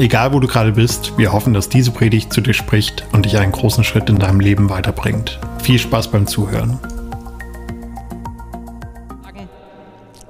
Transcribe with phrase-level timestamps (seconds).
[0.00, 3.36] Egal wo du gerade bist, wir hoffen, dass diese Predigt zu dir spricht und dich
[3.36, 5.38] einen großen Schritt in deinem Leben weiterbringt.
[5.62, 6.78] Viel Spaß beim Zuhören.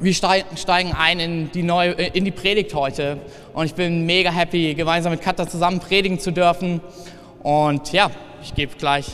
[0.00, 3.18] Wir steigen ein in die, neue, in die Predigt heute
[3.52, 6.80] und ich bin mega happy, gemeinsam mit Katha zusammen predigen zu dürfen.
[7.44, 8.10] Und ja,
[8.42, 9.06] ich gebe gleich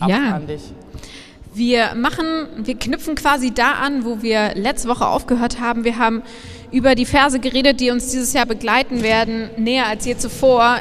[0.00, 0.34] ab ja.
[0.34, 0.62] an dich.
[1.54, 2.26] Wir machen,
[2.56, 5.84] wir knüpfen quasi da an, wo wir letzte Woche aufgehört haben.
[5.84, 6.22] Wir haben
[6.72, 10.78] über die Verse geredet, die uns dieses Jahr begleiten werden, näher als je zuvor.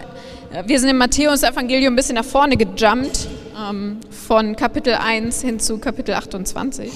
[0.66, 5.78] Wir sind im Matthäus-Evangelium ein bisschen nach vorne gejumpt, ähm, von Kapitel 1 hin zu
[5.78, 6.92] Kapitel 28.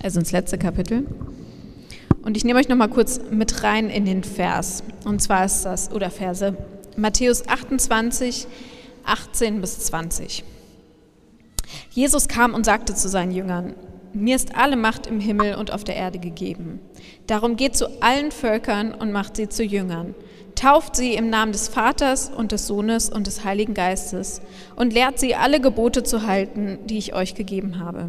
[0.00, 1.04] also ins letzte Kapitel.
[2.22, 4.84] Und ich nehme euch nochmal kurz mit rein in den Vers.
[5.04, 6.56] Und zwar ist das, oder Verse,
[6.96, 8.46] Matthäus 28,
[9.04, 10.44] 18 bis 20.
[11.90, 13.74] Jesus kam und sagte zu seinen Jüngern,
[14.12, 16.80] mir ist alle Macht im Himmel und auf der Erde gegeben.
[17.26, 20.14] Darum geht zu allen Völkern und macht sie zu Jüngern.
[20.54, 24.40] Tauft sie im Namen des Vaters und des Sohnes und des Heiligen Geistes
[24.74, 28.08] und lehrt sie alle Gebote zu halten, die ich euch gegeben habe.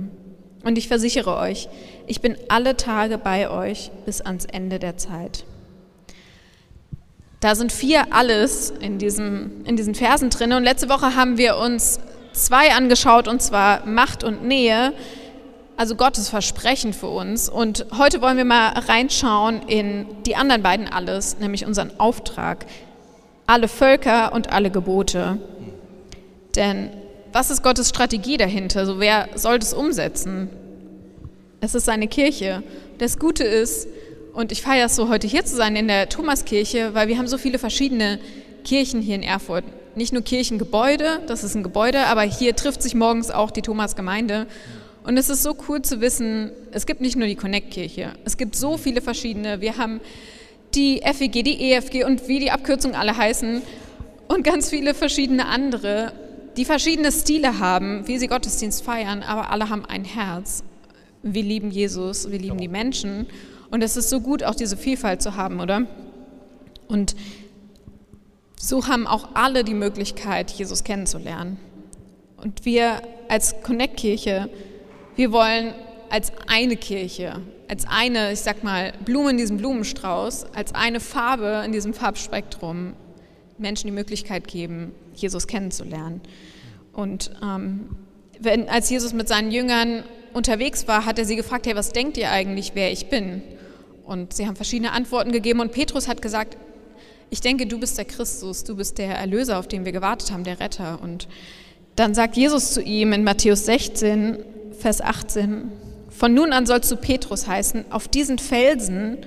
[0.63, 1.67] Und ich versichere euch,
[2.07, 5.43] ich bin alle Tage bei euch bis ans Ende der Zeit.
[7.39, 10.53] Da sind vier Alles in, diesem, in diesen Versen drin.
[10.53, 11.99] Und letzte Woche haben wir uns
[12.45, 14.93] zwei angeschaut, und zwar Macht und Nähe
[15.77, 17.47] also Gottes Versprechen für uns.
[17.47, 22.65] Und heute wollen wir mal reinschauen in die anderen beiden alles, nämlich unseren Auftrag,
[23.45, 25.37] alle Völker und alle Gebote.
[26.55, 26.89] Denn
[27.31, 28.85] was ist Gottes Strategie dahinter?
[28.85, 30.49] So, wer soll das umsetzen?
[31.61, 32.63] Es ist seine Kirche.
[32.97, 33.87] Das Gute ist,
[34.33, 37.27] und ich feiere es so, heute hier zu sein in der Thomaskirche, weil wir haben
[37.27, 38.19] so viele verschiedene
[38.63, 39.63] Kirchen hier in Erfurt.
[39.97, 44.45] Nicht nur Kirchengebäude, das ist ein Gebäude, aber hier trifft sich morgens auch die Thomasgemeinde.
[45.03, 48.55] Und es ist so cool zu wissen, es gibt nicht nur die Connect-Kirche, es gibt
[48.55, 49.59] so viele verschiedene.
[49.59, 49.99] Wir haben
[50.75, 53.63] die FEG, die EFG und wie die Abkürzungen alle heißen
[54.27, 56.11] und ganz viele verschiedene andere,
[56.57, 60.63] die verschiedene Stile haben, wie sie Gottesdienst feiern, aber alle haben ein Herz.
[61.23, 63.25] Wir lieben Jesus, wir lieben die Menschen
[63.71, 65.87] und es ist so gut, auch diese Vielfalt zu haben, oder?
[66.87, 67.15] Und
[68.59, 71.57] so haben auch alle die Möglichkeit, Jesus kennenzulernen.
[72.37, 74.49] Und wir als Connect-Kirche,
[75.15, 75.73] wir wollen
[76.09, 81.63] als eine Kirche, als eine, ich sag mal, Blume in diesem Blumenstrauß, als eine Farbe
[81.65, 82.93] in diesem Farbspektrum
[83.57, 86.21] Menschen die Möglichkeit geben, Jesus kennenzulernen.
[86.93, 87.95] Und ähm,
[88.39, 90.03] wenn, als Jesus mit seinen Jüngern
[90.33, 93.41] unterwegs war, hat er sie gefragt, hey, was denkt ihr eigentlich, wer ich bin?
[94.05, 96.57] Und sie haben verschiedene Antworten gegeben und Petrus hat gesagt,
[97.29, 100.43] ich denke, du bist der Christus, du bist der Erlöser, auf den wir gewartet haben,
[100.43, 100.99] der Retter.
[101.01, 101.27] Und
[101.95, 104.37] dann sagt Jesus zu ihm in Matthäus 16,
[104.79, 105.71] Vers 18,
[106.09, 109.17] von nun an sollst du Petrus heißen, auf diesen Felsen,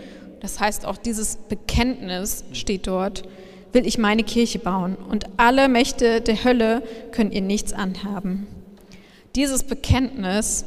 [0.40, 3.22] das heißt auch dieses Bekenntnis steht dort,
[3.72, 8.46] will ich meine Kirche bauen und alle Mächte der Hölle können ihr nichts anhaben.
[9.36, 10.64] Dieses Bekenntnis,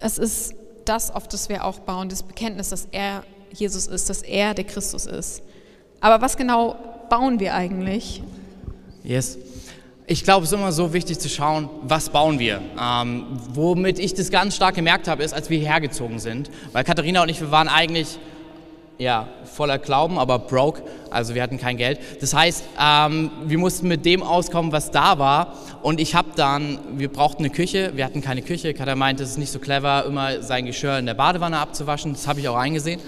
[0.00, 4.22] es ist das, auf das wir auch bauen, das Bekenntnis, dass er Jesus ist, dass
[4.22, 5.42] er der Christus ist.
[6.00, 6.76] Aber was genau
[7.08, 8.22] bauen wir eigentlich?
[9.02, 9.38] Yes.
[10.06, 12.62] Ich glaube, es ist immer so wichtig zu schauen, was bauen wir.
[12.80, 16.82] Ähm, womit ich das ganz stark gemerkt habe, ist, als wir hierher gezogen sind, weil
[16.84, 18.18] Katharina und ich, wir waren eigentlich
[18.98, 22.00] ja, voller Glauben, aber broke, also wir hatten kein Geld.
[22.20, 25.54] Das heißt, ähm, wir mussten mit dem auskommen, was da war.
[25.82, 28.74] Und ich habe dann, wir brauchten eine Küche, wir hatten keine Küche.
[28.74, 32.12] Katha meinte, es ist nicht so clever, immer sein Geschirr in der Badewanne abzuwaschen.
[32.14, 33.00] Das habe ich auch eingesehen.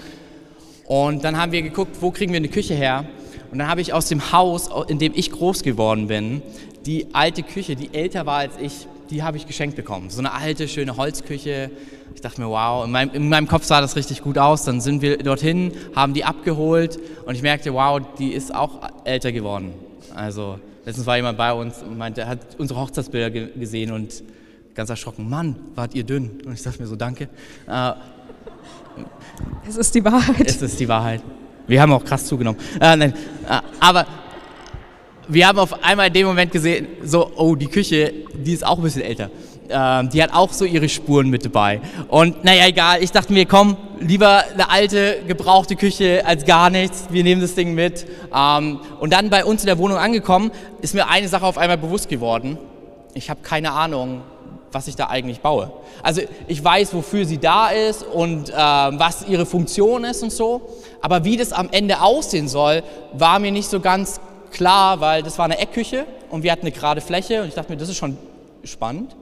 [0.91, 3.05] Und dann haben wir geguckt, wo kriegen wir eine Küche her?
[3.49, 6.41] Und dann habe ich aus dem Haus, in dem ich groß geworden bin,
[6.85, 10.09] die alte Küche, die älter war als ich, die habe ich geschenkt bekommen.
[10.09, 11.71] So eine alte, schöne Holzküche.
[12.13, 14.65] Ich dachte mir, wow, in meinem, in meinem, Kopf sah das richtig gut aus.
[14.65, 19.31] Dann sind wir dorthin, haben die abgeholt und ich merkte, wow, die ist auch älter
[19.31, 19.71] geworden.
[20.13, 24.23] Also letztens war jemand bei uns und meinte, hat unsere Hochzeitsbilder ge gesehen und
[24.75, 26.41] ganz erschrocken, Mann, wart ihr dünn?
[26.45, 27.29] Und ich dachte mir so, danke.
[29.67, 30.47] Es ist die Wahrheit.
[30.47, 31.21] Es ist die Wahrheit.
[31.67, 32.59] Wir haben auch krass zugenommen.
[32.79, 33.13] Äh, nein,
[33.47, 34.05] äh, aber
[35.27, 38.77] wir haben auf einmal in dem Moment gesehen, so, oh, die Küche, die ist auch
[38.77, 39.29] ein bisschen älter.
[39.71, 41.79] ähm, die hat auch so ihre Spuren mit dabei.
[42.09, 47.05] Und naja, egal, ich dachte mir, komm, lieber eine alte, gebrauchte Küche als gar nichts.
[47.09, 48.05] Wir nehmen das Ding mit.
[48.35, 50.51] Ähm, und dann bei uns in der Wohnung angekommen,
[50.81, 52.57] ist mir eine Sache auf einmal bewusst geworden.
[53.13, 54.21] Ich habe keine Ahnung,
[54.71, 55.71] was ich da eigentlich baue.
[56.03, 60.61] Also ich weiß, wofür sie da ist und äh, was ihre Funktion ist und so,
[61.01, 62.83] aber wie das am Ende aussehen soll,
[63.13, 64.19] war mir nicht so ganz
[64.51, 67.71] klar, weil das war eine Eckküche und wir hatten eine gerade Fläche und ich dachte
[67.71, 68.17] mir, das ist schon
[68.63, 69.15] spannend.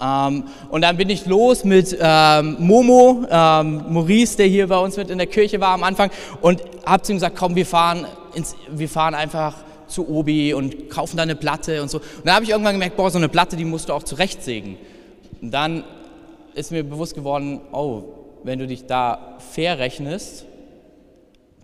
[0.00, 4.96] Ähm, und dann bin ich los mit ähm, Momo, ähm, Maurice, der hier bei uns
[4.96, 6.10] mit in der Kirche war am Anfang
[6.40, 9.54] und habe zu ihm gesagt, komm, wir fahren, ins, wir fahren einfach
[9.88, 11.98] zu Obi und kaufen da eine Platte und so.
[11.98, 14.76] Und dann habe ich irgendwann gemerkt, boah, so eine Platte, die musst du auch zurechtsägen.
[15.40, 15.84] Und dann
[16.54, 18.02] ist mir bewusst geworden, oh,
[18.44, 20.44] wenn du dich da fair rechnest,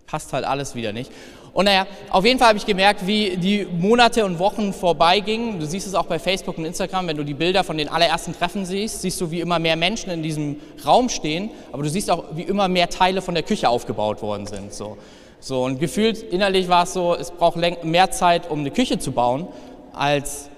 [0.07, 1.11] passt halt alles wieder nicht.
[1.55, 5.61] Und naja, auf jeden Fall habe ich gemerkt, wie die Monate und Wochen vorbeigingen.
[5.61, 8.35] Du siehst es auch bei Facebook und Instagram, wenn du die Bilder von den allerersten
[8.35, 12.11] Treffen siehst, siehst du, wie immer mehr Menschen in diesem Raum stehen, aber du siehst
[12.11, 14.75] auch, wie immer mehr Teile von der Küche aufgebaut worden sind.
[14.75, 14.99] So.
[15.45, 19.13] So, und gefühlt innerlich war es so, es braucht mehr Zeit, um eine Küche zu
[19.13, 19.47] bauen,
[19.93, 20.49] als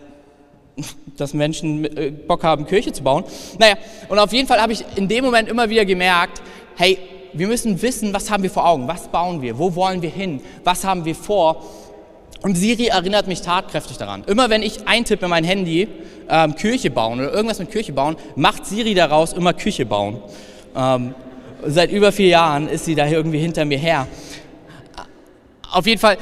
[1.16, 3.24] dass Menschen äh, Bock haben, Kirche zu bauen.
[3.58, 3.74] Naja,
[4.08, 6.40] und auf jeden Fall habe ich in dem Moment immer wieder gemerkt,
[6.76, 6.98] hey,
[7.32, 10.40] wir müssen wissen, was haben wir vor Augen, was bauen wir, wo wollen wir hin,
[10.62, 11.64] was haben wir vor.
[12.42, 14.22] Und Siri erinnert mich tatkräftig daran.
[14.28, 15.88] Immer wenn ich eintippe in mein Handy,
[16.28, 20.22] ähm, Kirche bauen oder irgendwas mit Kirche bauen, macht Siri daraus immer Küche bauen.
[20.76, 21.16] Ähm,
[21.66, 24.06] seit über vier Jahren ist sie da irgendwie hinter mir her
[25.76, 26.16] auf jeden Fall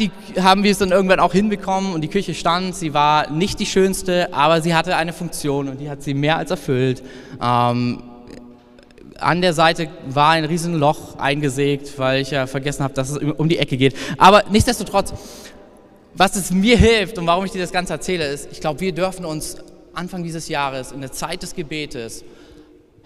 [0.00, 0.10] die,
[0.40, 2.74] haben wir es dann irgendwann auch hinbekommen und die Küche stand.
[2.74, 6.36] Sie war nicht die schönste, aber sie hatte eine Funktion und die hat sie mehr
[6.36, 7.02] als erfüllt.
[7.40, 8.02] Ähm,
[9.18, 13.18] an der Seite war ein riesen Loch eingesägt, weil ich ja vergessen habe, dass es
[13.18, 13.94] um die Ecke geht.
[14.18, 15.14] Aber nichtsdestotrotz,
[16.14, 18.92] was es mir hilft und warum ich dir das Ganze erzähle, ist, ich glaube, wir
[18.92, 19.56] dürfen uns
[19.94, 22.24] Anfang dieses Jahres in der Zeit des Gebetes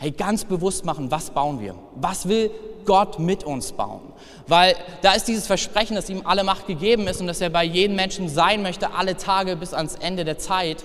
[0.01, 1.75] hey, ganz bewusst machen, was bauen wir?
[1.95, 2.51] Was will
[2.87, 4.01] Gott mit uns bauen?
[4.47, 7.65] Weil da ist dieses Versprechen, dass ihm alle Macht gegeben ist und dass er bei
[7.65, 10.79] jedem Menschen sein möchte, alle Tage bis ans Ende der Zeit.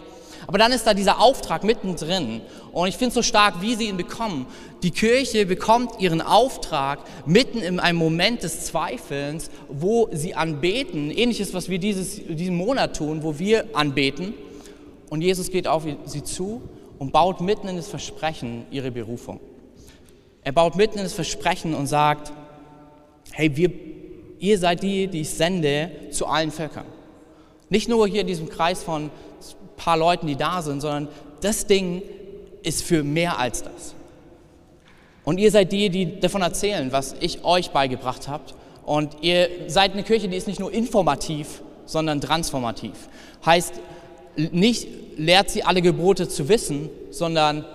[0.48, 2.42] Aber dann ist da dieser Auftrag mittendrin.
[2.74, 4.48] Und ich finde es so stark, wie sie ihn bekommen.
[4.84, 11.10] Die Kirche bekommt ihren Auftrag mitten in einem Moment des Zweifelns, wo sie anbeten.
[11.10, 14.34] Ähnliches, was wir dieses, diesen Monat tun, wo wir anbeten.
[15.10, 16.62] Und Jesus geht auf sie zu
[17.06, 19.40] und baut mitten in das Versprechen ihre Berufung.
[20.42, 22.34] Er baut mitten in das Versprechen und sagt,
[23.32, 23.72] hey, wir,
[24.40, 26.88] ihr seid die, die ich sende zu allen Völkern.
[27.70, 29.12] Nicht nur hier in diesem Kreis von ein
[29.78, 31.10] paar Leuten, die da sind, sondern
[31.42, 32.02] das Ding
[32.64, 33.94] ist für mehr als das.
[35.26, 38.46] Und ihr seid die, die davon erzählen, was ich euch beigebracht habe.
[38.84, 43.10] Und ihr seid eine Kirche, die ist nicht nur informativ, sondern transformativ.
[43.46, 43.76] Heißt,
[44.38, 44.88] nicht
[45.18, 47.66] lehrt sie alle Gebote zu wissen, sondern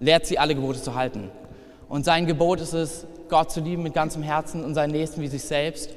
[0.00, 1.30] lehrt sie alle Gebote zu halten.
[1.88, 5.28] Und sein Gebot ist es, Gott zu lieben mit ganzem Herzen und seinen Nächsten wie
[5.28, 5.90] sich selbst.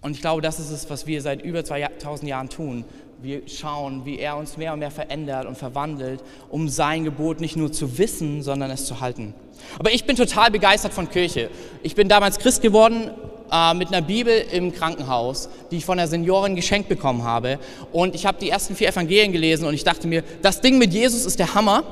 [0.00, 2.84] Und ich glaube, das ist es, was wir seit über 2000 Jahren tun.
[3.20, 7.56] Wir schauen, wie er uns mehr und mehr verändert und verwandelt, um sein Gebot nicht
[7.56, 9.34] nur zu wissen, sondern es zu halten.
[9.78, 11.50] Aber ich bin total begeistert von Kirche.
[11.82, 13.10] Ich bin damals Christ geworden
[13.50, 17.58] äh, mit einer Bibel im Krankenhaus, die ich von der Seniorin geschenkt bekommen habe.
[17.92, 20.92] Und ich habe die ersten vier Evangelien gelesen und ich dachte mir, das Ding mit
[20.92, 21.84] Jesus ist der Hammer.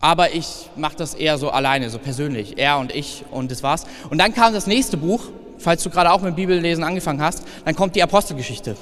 [0.00, 2.58] Aber ich mache das eher so alleine, so persönlich.
[2.58, 3.84] Er und ich und das war's.
[4.10, 5.22] Und dann kam das nächste Buch,
[5.58, 8.76] falls du gerade auch mit Bibellesen angefangen hast, dann kommt die Apostelgeschichte.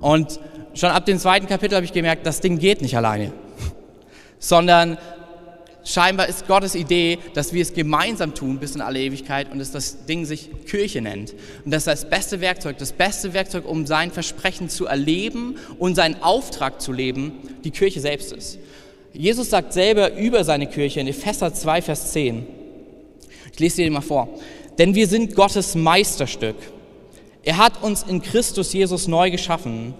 [0.00, 0.40] Und
[0.72, 3.32] schon ab dem zweiten Kapitel habe ich gemerkt, das Ding geht nicht alleine.
[4.38, 4.96] Sondern
[5.84, 9.70] Scheinbar ist Gottes Idee, dass wir es gemeinsam tun bis in alle Ewigkeit und dass
[9.70, 11.34] das Ding sich Kirche nennt.
[11.64, 15.94] Und das ist das beste Werkzeug, das beste Werkzeug, um sein Versprechen zu erleben und
[15.94, 17.32] seinen Auftrag zu leben,
[17.64, 18.58] die Kirche selbst ist.
[19.12, 22.46] Jesus sagt selber über seine Kirche in Epheser 2, Vers 10.
[23.52, 24.28] Ich lese dir mal vor.
[24.78, 26.56] Denn wir sind Gottes Meisterstück.
[27.42, 29.94] Er hat uns in Christus Jesus neu geschaffen,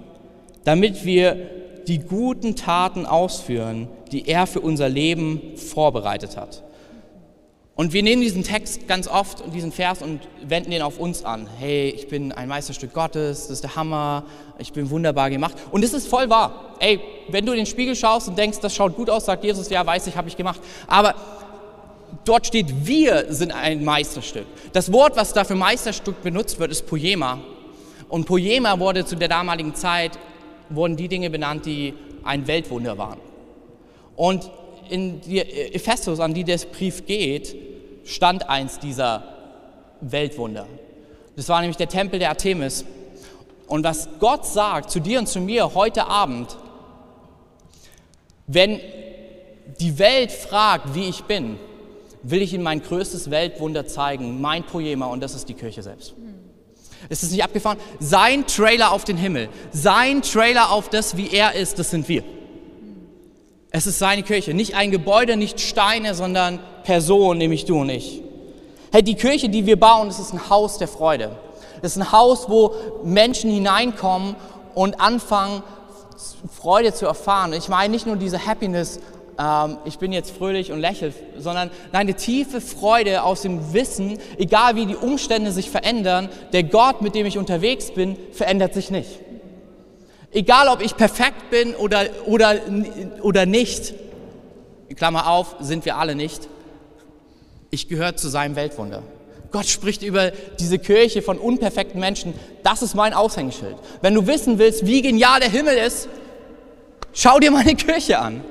[0.64, 6.62] damit wir die guten Taten ausführen, die er für unser Leben vorbereitet hat.
[7.80, 11.24] Und wir nehmen diesen Text ganz oft und diesen Vers und wenden den auf uns
[11.24, 11.48] an.
[11.58, 14.24] Hey, ich bin ein Meisterstück Gottes, das ist der Hammer,
[14.58, 15.56] ich bin wunderbar gemacht.
[15.70, 16.76] Und es ist voll wahr.
[16.78, 19.70] Ey, wenn du in den Spiegel schaust und denkst, das schaut gut aus, sagt Jesus,
[19.70, 20.60] ja, weiß ich, habe ich gemacht.
[20.88, 21.14] Aber
[22.26, 24.44] dort steht, wir sind ein Meisterstück.
[24.74, 27.38] Das Wort, was da für Meisterstück benutzt wird, ist Poema.
[28.10, 30.18] Und Poema wurde zu der damaligen Zeit,
[30.70, 33.18] wurden die Dinge benannt, die ein Weltwunder waren.
[34.16, 34.50] Und
[34.88, 37.54] in die Ephesus, an die der Brief geht,
[38.04, 39.22] stand eins dieser
[40.00, 40.66] Weltwunder.
[41.36, 42.84] Das war nämlich der Tempel der Artemis.
[43.66, 46.56] Und was Gott sagt zu dir und zu mir heute Abend,
[48.52, 48.80] Wenn
[49.78, 51.56] die Welt fragt, wie ich bin,
[52.24, 56.14] will ich ihnen mein größtes Weltwunder zeigen, mein Poema, und das ist die Kirche selbst.
[57.08, 57.78] Ist es nicht abgefahren?
[57.98, 62.22] Sein Trailer auf den Himmel, sein Trailer auf das, wie er ist, das sind wir.
[63.70, 68.22] Es ist seine Kirche, nicht ein Gebäude, nicht Steine, sondern Personen, nämlich du und ich.
[68.92, 71.36] Hey, die Kirche, die wir bauen, das ist ein Haus der Freude.
[71.80, 74.34] Das ist ein Haus, wo Menschen hineinkommen
[74.74, 75.62] und anfangen,
[76.52, 77.52] Freude zu erfahren.
[77.52, 79.00] Ich meine nicht nur diese Happiness,
[79.40, 84.76] ähm, ich bin jetzt fröhlich und lächle, sondern eine tiefe Freude aus dem Wissen, egal
[84.76, 89.08] wie die Umstände sich verändern, der Gott, mit dem ich unterwegs bin, verändert sich nicht.
[90.32, 92.56] Egal, ob ich perfekt bin oder, oder,
[93.22, 93.94] oder nicht,
[94.94, 96.48] Klammer auf, sind wir alle nicht,
[97.70, 99.02] ich gehöre zu seinem Weltwunder.
[99.52, 100.30] Gott spricht über
[100.60, 102.34] diese Kirche von unperfekten Menschen.
[102.62, 103.76] Das ist mein Aushängeschild.
[104.02, 106.08] Wenn du wissen willst, wie genial der Himmel ist,
[107.12, 108.44] schau dir meine Kirche an.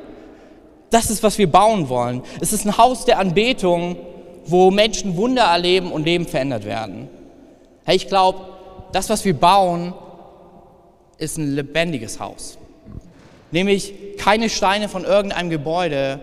[0.89, 2.24] Das ist, was wir bauen wollen.
[2.41, 3.98] Es ist ein Haus der Anbetung,
[4.46, 7.08] wo Menschen Wunder erleben und Leben verändert werden.
[7.86, 8.39] Hey, ich glaube,
[8.91, 9.93] das, was wir bauen,
[11.17, 12.58] ist ein lebendiges Haus.
[13.51, 16.19] Nämlich keine Steine von irgendeinem Gebäude,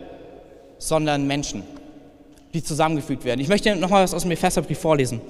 [0.79, 1.63] sondern Menschen,
[2.55, 3.41] die zusammengefügt werden.
[3.41, 5.21] Ich möchte noch mal was aus dem Epheserbrief vorlesen.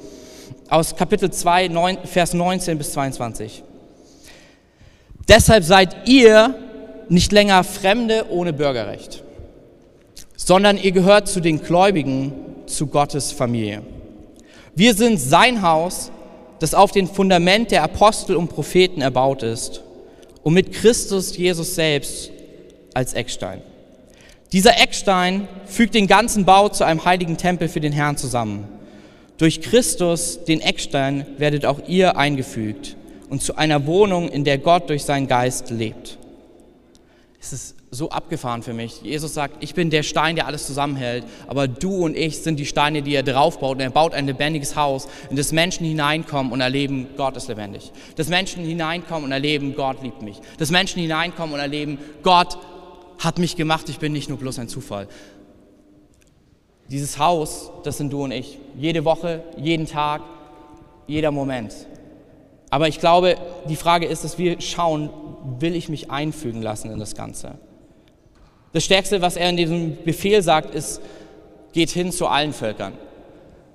[0.68, 3.62] Aus Kapitel 2, 9, Vers 19 bis 22.
[5.28, 6.54] Deshalb seid ihr
[7.08, 9.22] nicht länger Fremde ohne Bürgerrecht,
[10.46, 12.32] sondern ihr gehört zu den Gläubigen,
[12.66, 13.82] zu Gottes Familie.
[14.76, 16.12] Wir sind sein Haus,
[16.60, 19.82] das auf dem Fundament der Apostel und Propheten erbaut ist
[20.44, 22.30] und mit Christus Jesus selbst
[22.94, 23.60] als Eckstein.
[24.52, 28.68] Dieser Eckstein fügt den ganzen Bau zu einem heiligen Tempel für den Herrn zusammen.
[29.38, 32.96] Durch Christus, den Eckstein, werdet auch ihr eingefügt
[33.28, 36.18] und zu einer Wohnung, in der Gott durch seinen Geist lebt.
[37.40, 39.02] Es ist so abgefahren für mich.
[39.02, 42.66] Jesus sagt, ich bin der Stein, der alles zusammenhält, aber du und ich sind die
[42.66, 43.76] Steine, die er draufbaut.
[43.76, 47.92] Und er baut ein lebendiges Haus, in das Menschen hineinkommen und erleben, Gott ist lebendig.
[48.16, 50.40] Dass Menschen hineinkommen und erleben, Gott liebt mich.
[50.58, 52.58] Dass Menschen hineinkommen und erleben, Gott
[53.18, 55.08] hat mich gemacht, ich bin nicht nur bloß ein Zufall.
[56.88, 58.58] Dieses Haus, das sind du und ich.
[58.76, 60.22] Jede Woche, jeden Tag,
[61.06, 61.74] jeder Moment.
[62.70, 63.36] Aber ich glaube,
[63.68, 65.10] die Frage ist, dass wir schauen,
[65.58, 67.58] will ich mich einfügen lassen in das Ganze?
[68.76, 71.00] Das Stärkste, was er in diesem Befehl sagt, ist,
[71.72, 72.92] geht hin zu allen Völkern.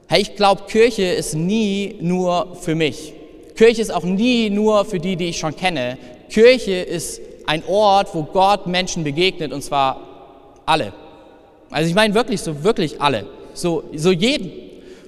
[0.08, 3.12] Hey, ich glaube, Kirche ist nie nur für mich.
[3.56, 5.98] Kirche ist auch nie nur für die, die ich schon kenne.
[6.30, 10.94] Kirche ist ein Ort, wo Gott Menschen begegnet und zwar alle.
[11.72, 13.26] Also ich meine wirklich so, wirklich alle.
[13.56, 14.52] So, so jeden.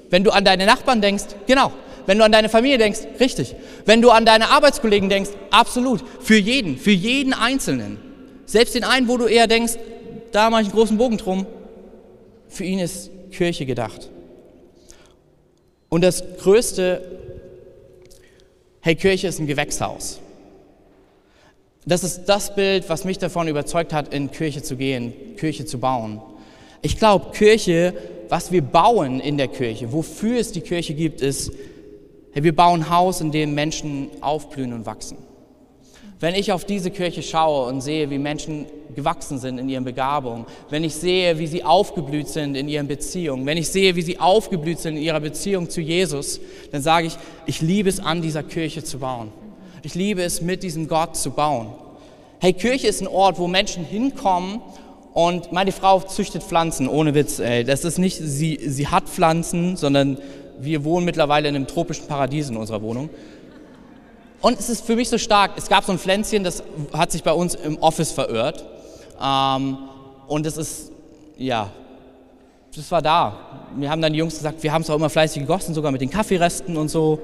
[0.10, 1.72] Wenn du an deine Nachbarn denkst, genau.
[2.08, 3.56] Wenn du an deine Familie denkst, richtig.
[3.86, 6.04] Wenn du an deine Arbeitskollegen denkst, absolut.
[6.20, 8.13] Für jeden, für jeden Einzelnen.
[8.46, 9.74] Selbst den einen, wo du eher denkst,
[10.32, 11.46] da mache ich einen großen Bogen drum,
[12.50, 14.10] für ihn ist Kirche gedacht.
[15.90, 17.20] Und das Größte,
[18.82, 20.20] hey, Kirche ist ein Gewächshaus.
[21.86, 25.80] Das ist das Bild, was mich davon überzeugt hat, in Kirche zu gehen, Kirche zu
[25.80, 26.22] bauen.
[26.82, 27.94] Ich glaube, Kirche,
[28.30, 31.52] was wir bauen in der Kirche, wofür es die Kirche gibt, ist,
[32.32, 35.18] hey, wir bauen ein Haus, in dem Menschen aufblühen und wachsen.
[36.24, 38.66] Wenn ich auf diese Kirche schaue und sehe, wie Menschen
[38.96, 43.46] gewachsen sind in ihren Begabungen, wenn ich sehe, wie sie aufgeblüht sind in ihren Beziehungen,
[43.46, 46.40] wenn ich sehe, wie sie aufgeblüht sind in ihrer Beziehung zu Jesus,
[46.72, 49.34] dann sage ich, ich liebe es an dieser Kirche zu bauen.
[49.82, 51.74] Ich liebe es mit diesem Gott zu bauen.
[52.40, 54.62] Hey, Kirche ist ein Ort, wo Menschen hinkommen
[55.14, 57.40] und meine Frau züchtet Pflanzen, ohne Witz.
[57.40, 57.66] Ey.
[57.66, 60.18] Das ist nicht, sie, sie hat Pflanzen, sondern
[60.58, 63.10] wir wohnen mittlerweile in einem tropischen Paradies in unserer Wohnung.
[64.44, 65.52] Und es ist für mich so stark.
[65.56, 68.66] Es gab so ein Pflänzchen, das hat sich bei uns im Office verirrt.
[69.22, 69.78] Ähm,
[70.28, 70.92] und es ist,
[71.38, 71.72] ja,
[72.76, 73.70] das war da.
[73.78, 76.02] Wir haben dann die Jungs gesagt, wir haben es auch immer fleißig gegossen, sogar mit
[76.02, 77.22] den Kaffeeresten und so.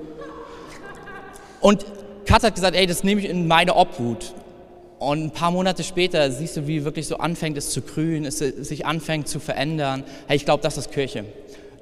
[1.60, 1.86] Und
[2.26, 4.34] Kat hat gesagt, ey, das nehme ich in meine Obhut.
[4.98, 8.38] Und ein paar Monate später siehst du, wie wirklich so anfängt es zu grünen, es
[8.38, 10.06] sich anfängt zu verändern.
[10.28, 11.26] Hey, ich glaube, das ist Kirche.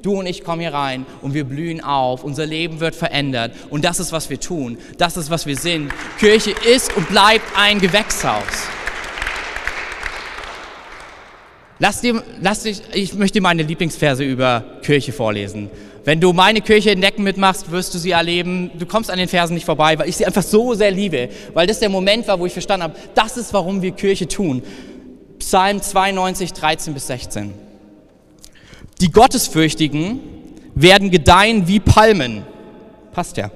[0.02, 2.24] Du und ich kommen hier rein und wir blühen auf.
[2.24, 3.54] Unser Leben wird verändert.
[3.70, 4.78] Und das ist, was wir tun.
[4.98, 5.92] Das ist, was wir sind.
[6.20, 8.44] Kirche ist und bleibt ein Gewächshaus.
[11.80, 15.70] Lass dir, lass dich, ich möchte meine Lieblingsverse über Kirche vorlesen.
[16.06, 18.72] Wenn du meine Kirche entdecken mitmachst, wirst du sie erleben.
[18.80, 21.30] Du kommst an den Versen nicht vorbei, weil ich sie einfach so sehr liebe.
[21.54, 24.64] Weil das der Moment war, wo ich verstanden habe, das ist, warum wir Kirche tun.
[25.38, 27.67] Psalm 92, 13 bis 16.
[29.02, 30.20] Die Gottesfürchtigen
[30.74, 32.44] werden gedeihen wie Palmen.
[33.12, 33.52] Passt ja.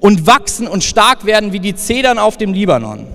[0.00, 3.06] Und wachsen und stark werden wie die Zedern auf dem Libanon.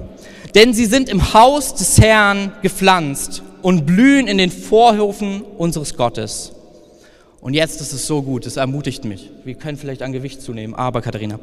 [0.53, 6.51] Denn sie sind im Haus des Herrn gepflanzt und blühen in den Vorhöfen unseres Gottes.
[7.41, 9.29] Und jetzt ist es so gut, es ermutigt mich.
[9.43, 11.39] Wir können vielleicht an Gewicht zunehmen, aber Katharina.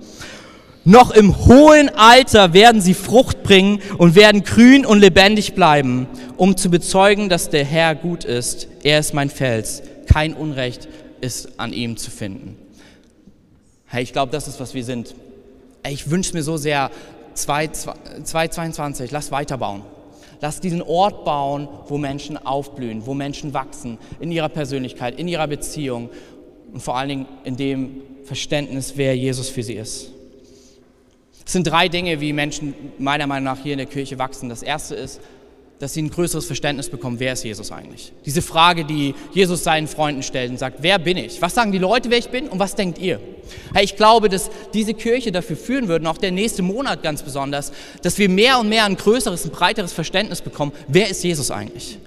[0.84, 6.56] Noch im hohen Alter werden sie Frucht bringen und werden grün und lebendig bleiben, um
[6.56, 8.66] zu bezeugen, dass der Herr gut ist.
[8.82, 9.82] Er ist mein Fels.
[10.06, 10.88] Kein Unrecht
[11.20, 12.56] ist an ihm zu finden.
[13.86, 15.14] Hey, ich glaube, das ist, was wir sind.
[15.88, 16.90] Ich wünsche mir so sehr,
[17.34, 19.82] 2022, lass weiterbauen.
[20.40, 25.46] Lass diesen Ort bauen, wo Menschen aufblühen, wo Menschen wachsen in ihrer Persönlichkeit, in ihrer
[25.46, 26.10] Beziehung
[26.72, 30.10] und vor allen Dingen in dem Verständnis, wer Jesus für sie ist.
[31.44, 34.48] Es sind drei Dinge, wie Menschen meiner Meinung nach hier in der Kirche wachsen.
[34.48, 35.20] Das erste ist,
[35.82, 38.12] dass sie ein größeres Verständnis bekommen, wer ist Jesus eigentlich?
[38.24, 41.42] Diese Frage, die Jesus seinen Freunden stellt und sagt, wer bin ich?
[41.42, 43.18] Was sagen die Leute, wer ich bin und was denkt ihr?
[43.74, 47.24] Hey, ich glaube, dass diese Kirche dafür führen würde, und auch der nächste Monat ganz
[47.24, 51.50] besonders, dass wir mehr und mehr ein größeres, ein breiteres Verständnis bekommen, wer ist Jesus
[51.50, 51.98] eigentlich?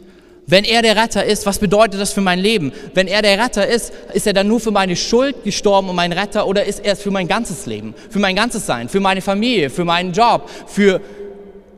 [0.48, 2.72] Wenn er der Retter ist, was bedeutet das für mein Leben?
[2.94, 6.12] Wenn er der Retter ist, ist er dann nur für meine Schuld gestorben und mein
[6.12, 9.22] Retter oder ist er es für mein ganzes Leben, für mein ganzes Sein, für meine
[9.22, 11.02] Familie, für meinen Job, für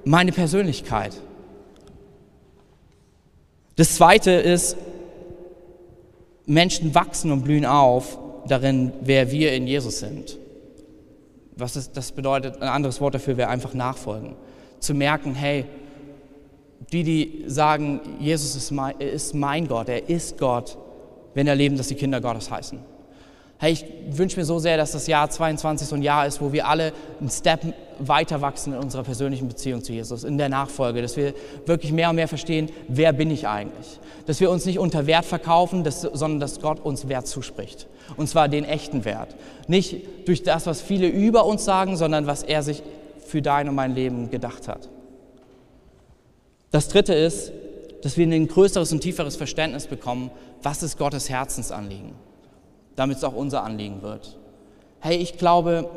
[0.03, 1.13] meine Persönlichkeit?
[3.77, 4.75] Das Zweite ist,
[6.45, 10.37] Menschen wachsen und blühen auf darin, wer wir in Jesus sind.
[11.55, 14.35] Was ist, das bedeutet, ein anderes Wort dafür wäre einfach nachfolgen.
[14.79, 15.65] Zu merken, hey,
[16.91, 20.77] die, die sagen, Jesus ist mein, ist mein Gott, er ist Gott,
[21.33, 22.79] wenn erleben, dass sie Kinder Gottes heißen.
[23.59, 26.53] Hey, ich wünsche mir so sehr, dass das Jahr 22 so ein Jahr ist, wo
[26.53, 27.61] wir alle einen Step
[27.97, 31.33] weiter wachsen in unserer persönlichen Beziehung zu Jesus, in der Nachfolge, dass wir
[31.65, 33.99] wirklich mehr und mehr verstehen, wer bin ich eigentlich?
[34.27, 37.87] Dass wir uns nicht unter Wert verkaufen, dass, sondern dass Gott uns Wert zuspricht.
[38.15, 39.35] Und zwar den echten Wert.
[39.67, 42.83] Nicht durch das, was viele über uns sagen, sondern was er sich
[43.25, 44.87] für dein und mein Leben gedacht hat.
[46.71, 47.51] Das Dritte ist,
[48.01, 50.31] dass wir ein größeres und tieferes Verständnis bekommen,
[50.61, 52.13] was ist Gottes Herzensanliegen
[52.97, 54.35] damit es auch unser Anliegen wird.
[54.99, 55.89] Hey, ich glaube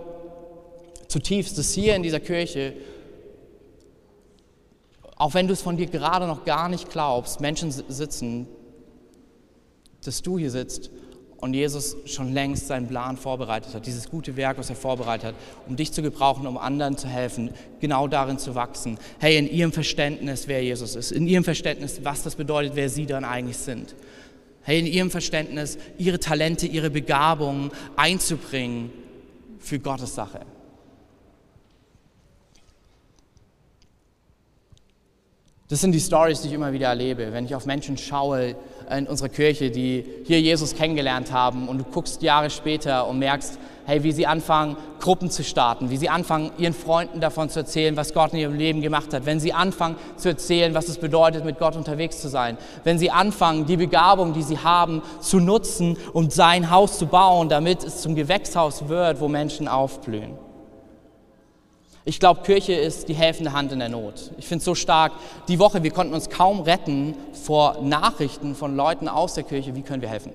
[1.09, 2.75] zutiefst, dass hier in dieser Kirche,
[5.17, 8.47] auch wenn du es von dir gerade noch gar nicht glaubst, Menschen sitzen,
[10.05, 10.91] dass du hier sitzt
[11.41, 15.35] und Jesus schon längst seinen Plan vorbereitet hat, dieses gute Werk, was er vorbereitet hat,
[15.69, 17.51] um dich zu gebrauchen, um anderen zu helfen,
[17.81, 18.99] genau darin zu wachsen.
[19.19, 23.07] Hey, in ihrem Verständnis, wer Jesus ist, in ihrem Verständnis, was das bedeutet, wer sie
[23.07, 23.95] dann eigentlich sind
[24.63, 28.93] hey, in ihrem Verständnis ihre Talente, ihre Begabungen einzubringen
[29.59, 30.41] für Gottes Sache.
[35.69, 38.57] Das sind die Stories, die ich immer wieder erlebe, wenn ich auf Menschen schaue
[38.91, 43.59] in unserer Kirche, die hier Jesus kennengelernt haben und du guckst Jahre später und merkst,
[43.87, 47.97] hey, wie sie anfangen, Gruppen zu starten, wie sie anfangen, ihren Freunden davon zu erzählen,
[47.97, 51.45] was Gott in ihrem Leben gemacht hat, wenn sie anfangen zu erzählen, was es bedeutet,
[51.45, 55.97] mit Gott unterwegs zu sein, wenn sie anfangen, die Begabung, die sie haben, zu nutzen
[56.13, 60.50] und sein Haus zu bauen, damit es zum Gewächshaus wird, wo Menschen aufblühen.
[62.07, 64.33] Ich glaube, Kirche ist die helfende Hand in der Not.
[64.39, 65.13] Ich finde es so stark.
[65.49, 69.75] Die Woche, wir konnten uns kaum retten vor Nachrichten von Leuten aus der Kirche.
[69.75, 70.33] Wie können wir helfen?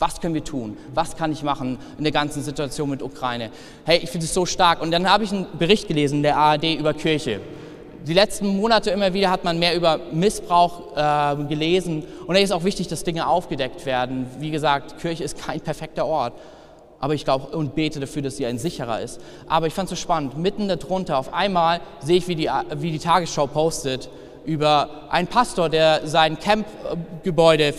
[0.00, 0.76] Was können wir tun?
[0.92, 3.50] Was kann ich machen in der ganzen Situation mit Ukraine?
[3.84, 4.82] Hey, ich finde es so stark.
[4.82, 7.40] Und dann habe ich einen Bericht gelesen in der ARD über Kirche.
[8.04, 12.02] Die letzten Monate immer wieder hat man mehr über Missbrauch äh, gelesen.
[12.26, 14.26] Und es ist auch wichtig, dass Dinge aufgedeckt werden.
[14.40, 16.32] Wie gesagt, Kirche ist kein perfekter Ort.
[17.02, 19.20] Aber ich glaube und bete dafür, dass sie ein sicherer ist.
[19.48, 20.38] Aber ich fand es so spannend.
[20.38, 24.08] Mitten darunter, auf einmal sehe ich, wie die, wie die Tagesschau postet,
[24.44, 27.74] über einen Pastor, der sein Campgebäude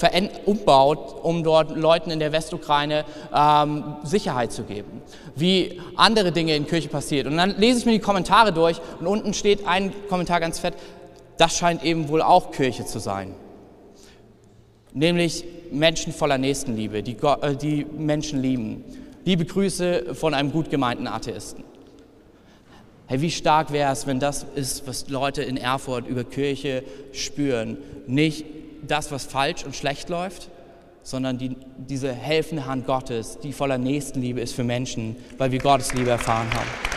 [0.45, 5.01] umbaut, um dort Leuten in der Westukraine ähm, Sicherheit zu geben.
[5.37, 7.25] Wie andere Dinge in Kirche passiert.
[7.25, 10.73] Und dann lese ich mir die Kommentare durch und unten steht ein Kommentar ganz fett,
[11.37, 13.35] das scheint eben wohl auch Kirche zu sein.
[14.91, 18.83] Nämlich Menschen voller Nächstenliebe, die, äh, die Menschen lieben.
[19.25, 21.63] Liebe Grüße von einem gut gemeinten Atheisten.
[23.07, 26.83] Hey, wie stark wäre es, wenn das ist, was Leute in Erfurt über Kirche
[27.13, 27.77] spüren?
[28.05, 28.45] Nicht
[28.85, 30.49] das, was falsch und schlecht läuft,
[31.03, 35.93] sondern die, diese helfende Hand Gottes, die voller Nächstenliebe ist für Menschen, weil wir Gottes
[35.93, 36.92] Liebe erfahren haben.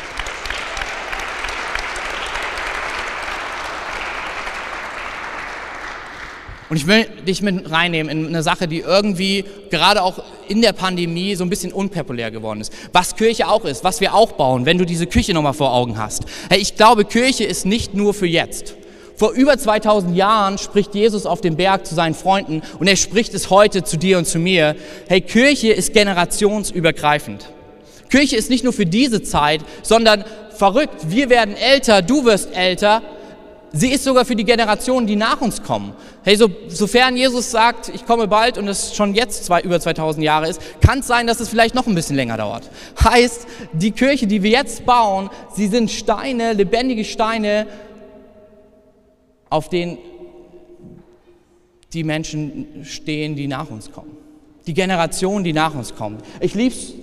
[6.68, 10.72] Und ich will dich mit reinnehmen in eine Sache, die irgendwie gerade auch in der
[10.72, 12.72] Pandemie so ein bisschen unpopulär geworden ist.
[12.92, 15.96] Was Kirche auch ist, was wir auch bauen, wenn du diese Küche nochmal vor Augen
[15.96, 16.24] hast.
[16.50, 18.74] Hey, ich glaube, Kirche ist nicht nur für jetzt.
[19.16, 23.32] Vor über 2000 Jahren spricht Jesus auf dem Berg zu seinen Freunden und er spricht
[23.32, 24.76] es heute zu dir und zu mir.
[25.08, 27.46] Hey, Kirche ist generationsübergreifend.
[28.10, 30.24] Kirche ist nicht nur für diese Zeit, sondern
[30.56, 33.02] verrückt, wir werden älter, du wirst älter,
[33.76, 35.92] Sie ist sogar für die Generationen, die nach uns kommen.
[36.24, 40.24] Hey, so, sofern Jesus sagt, ich komme bald und es schon jetzt zwei, über 2000
[40.24, 42.70] Jahre ist, kann es sein, dass es vielleicht noch ein bisschen länger dauert.
[43.04, 47.66] Heißt, die Kirche, die wir jetzt bauen, sie sind Steine, lebendige Steine,
[49.50, 49.98] auf denen
[51.92, 54.16] die Menschen stehen, die nach uns kommen.
[54.66, 56.22] Die Generation, die nach uns kommt.
[56.40, 56.94] Ich liebe es,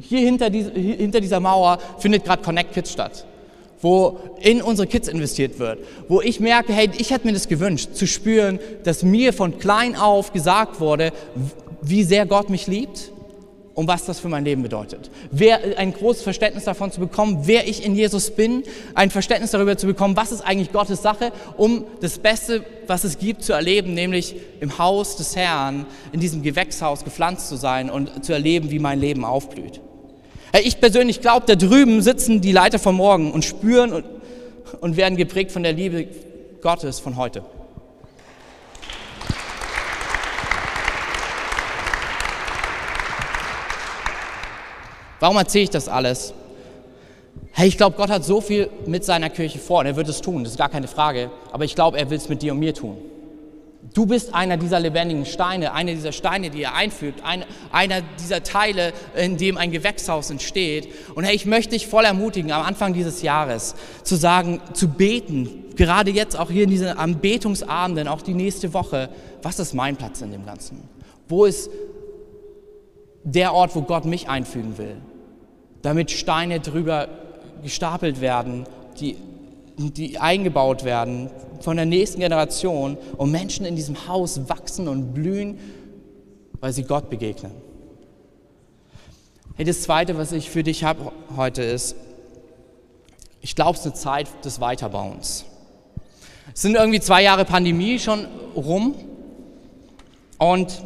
[0.00, 3.26] hier hinter, die, hinter dieser Mauer findet gerade Connect Kids statt
[3.84, 7.90] wo in unsere Kids investiert wird, wo ich merke, hey, ich hätte mir das gewünscht,
[7.92, 11.12] zu spüren, dass mir von klein auf gesagt wurde,
[11.82, 13.12] wie sehr Gott mich liebt
[13.74, 15.10] und was das für mein Leben bedeutet.
[15.30, 18.62] Wer, ein großes Verständnis davon zu bekommen, wer ich in Jesus bin,
[18.94, 23.18] ein Verständnis darüber zu bekommen, was ist eigentlich Gottes Sache, um das Beste, was es
[23.18, 28.24] gibt, zu erleben, nämlich im Haus des Herrn, in diesem Gewächshaus gepflanzt zu sein und
[28.24, 29.82] zu erleben, wie mein Leben aufblüht.
[30.62, 34.04] Ich persönlich glaube, da drüben sitzen die Leiter von morgen und spüren und,
[34.80, 36.06] und werden geprägt von der Liebe
[36.60, 37.42] Gottes von heute.
[45.18, 46.34] Warum erzähle ich das alles?
[47.50, 50.20] Hey, ich glaube, Gott hat so viel mit seiner Kirche vor und er wird es
[50.20, 51.32] tun, das ist gar keine Frage.
[51.50, 52.96] Aber ich glaube, er will es mit dir und mir tun.
[53.92, 58.42] Du bist einer dieser lebendigen Steine, einer dieser Steine, die er einfügt, ein, einer dieser
[58.42, 60.88] Teile, in dem ein Gewächshaus entsteht.
[61.14, 65.64] Und hey, ich möchte dich voll ermutigen, am Anfang dieses Jahres zu sagen, zu beten,
[65.76, 69.10] gerade jetzt auch hier in diesen Anbetungsabenden, auch die nächste Woche,
[69.42, 70.88] was ist mein Platz in dem Ganzen?
[71.28, 71.70] Wo ist
[73.22, 74.96] der Ort, wo Gott mich einfügen will?
[75.82, 77.08] Damit Steine drüber
[77.62, 78.64] gestapelt werden,
[78.98, 79.16] die,
[79.76, 85.58] die eingebaut werden, von der nächsten Generation und Menschen in diesem Haus wachsen und blühen,
[86.60, 87.52] weil sie Gott begegnen.
[89.56, 91.94] Hey, das Zweite, was ich für dich habe heute ist,
[93.40, 95.44] ich glaube, es ist eine Zeit des Weiterbauens.
[96.54, 98.94] Es sind irgendwie zwei Jahre Pandemie schon rum
[100.38, 100.82] und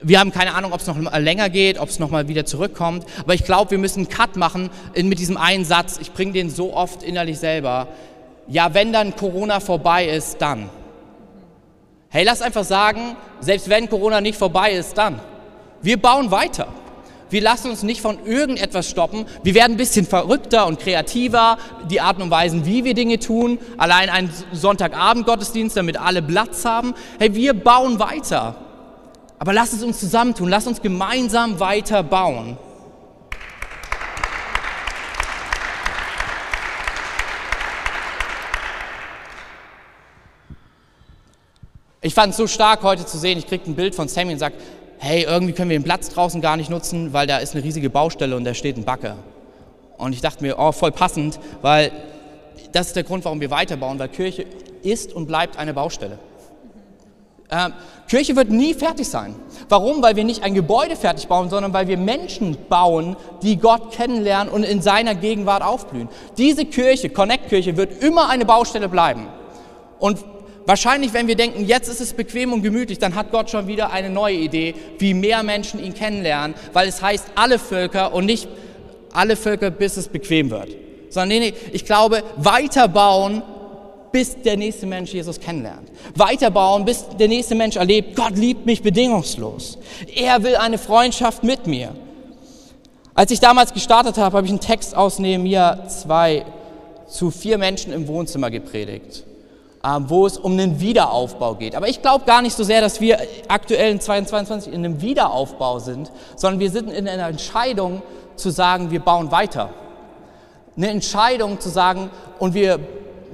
[0.00, 3.04] wir haben keine Ahnung, ob es noch länger geht, ob es noch mal wieder zurückkommt.
[3.20, 5.98] Aber ich glaube, wir müssen einen Cut machen mit diesem einen Satz.
[6.00, 7.88] Ich bringe den so oft innerlich selber
[8.48, 10.70] ja, wenn dann Corona vorbei ist, dann.
[12.08, 15.20] Hey, lass einfach sagen, selbst wenn Corona nicht vorbei ist, dann.
[15.82, 16.68] Wir bauen weiter.
[17.30, 19.26] Wir lassen uns nicht von irgendetwas stoppen.
[19.42, 21.58] Wir werden ein bisschen verrückter und kreativer,
[21.90, 23.58] die Arten und Weisen, wie wir Dinge tun.
[23.76, 26.94] Allein ein Sonntagabend-Gottesdienst, damit alle Platz haben.
[27.18, 28.54] Hey, wir bauen weiter.
[29.38, 30.48] Aber lass es uns zusammentun.
[30.48, 32.56] Lass uns gemeinsam weiter bauen.
[42.00, 44.38] Ich fand es so stark heute zu sehen, ich kriege ein Bild von Sammy und
[44.38, 44.54] sage,
[44.98, 47.90] hey, irgendwie können wir den Platz draußen gar nicht nutzen, weil da ist eine riesige
[47.90, 49.16] Baustelle und da steht ein Bagger.
[49.96, 51.90] Und ich dachte mir, oh, voll passend, weil
[52.70, 54.46] das ist der Grund, warum wir weiterbauen, weil Kirche
[54.82, 56.20] ist und bleibt eine Baustelle.
[57.50, 57.72] Ähm,
[58.08, 59.34] Kirche wird nie fertig sein.
[59.68, 60.00] Warum?
[60.02, 64.52] Weil wir nicht ein Gebäude fertig bauen, sondern weil wir Menschen bauen, die Gott kennenlernen
[64.52, 66.08] und in seiner Gegenwart aufblühen.
[66.36, 69.26] Diese Kirche, Connect-Kirche, wird immer eine Baustelle bleiben.
[69.98, 70.18] Und
[70.68, 73.90] Wahrscheinlich, wenn wir denken, jetzt ist es bequem und gemütlich, dann hat Gott schon wieder
[73.90, 78.46] eine neue Idee, wie mehr Menschen ihn kennenlernen, weil es heißt alle Völker und nicht
[79.10, 80.68] alle Völker, bis es bequem wird.
[81.08, 83.42] Sondern nee, nee, ich glaube, weiterbauen,
[84.12, 85.88] bis der nächste Mensch Jesus kennenlernt.
[86.14, 89.78] Weiterbauen, bis der nächste Mensch erlebt, Gott liebt mich bedingungslos.
[90.14, 91.94] Er will eine Freundschaft mit mir.
[93.14, 96.44] Als ich damals gestartet habe, habe ich einen Text aus Nehemiah 2
[97.08, 99.24] zu vier Menschen im Wohnzimmer gepredigt.
[99.84, 101.76] Ähm, wo es um einen Wiederaufbau geht.
[101.76, 105.78] Aber ich glaube gar nicht so sehr, dass wir aktuell in 2022 in einem Wiederaufbau
[105.78, 108.02] sind, sondern wir sind in einer Entscheidung
[108.34, 109.70] zu sagen, wir bauen weiter.
[110.76, 112.10] Eine Entscheidung zu sagen,
[112.40, 112.80] und wir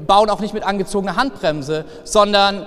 [0.07, 2.67] bauen auch nicht mit angezogener Handbremse, sondern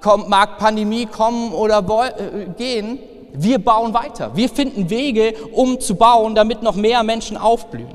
[0.00, 1.78] kommt, mag Pandemie kommen oder
[2.18, 2.98] äh, gehen,
[3.32, 4.34] wir bauen weiter.
[4.34, 7.94] Wir finden Wege, um zu bauen, damit noch mehr Menschen aufblühen.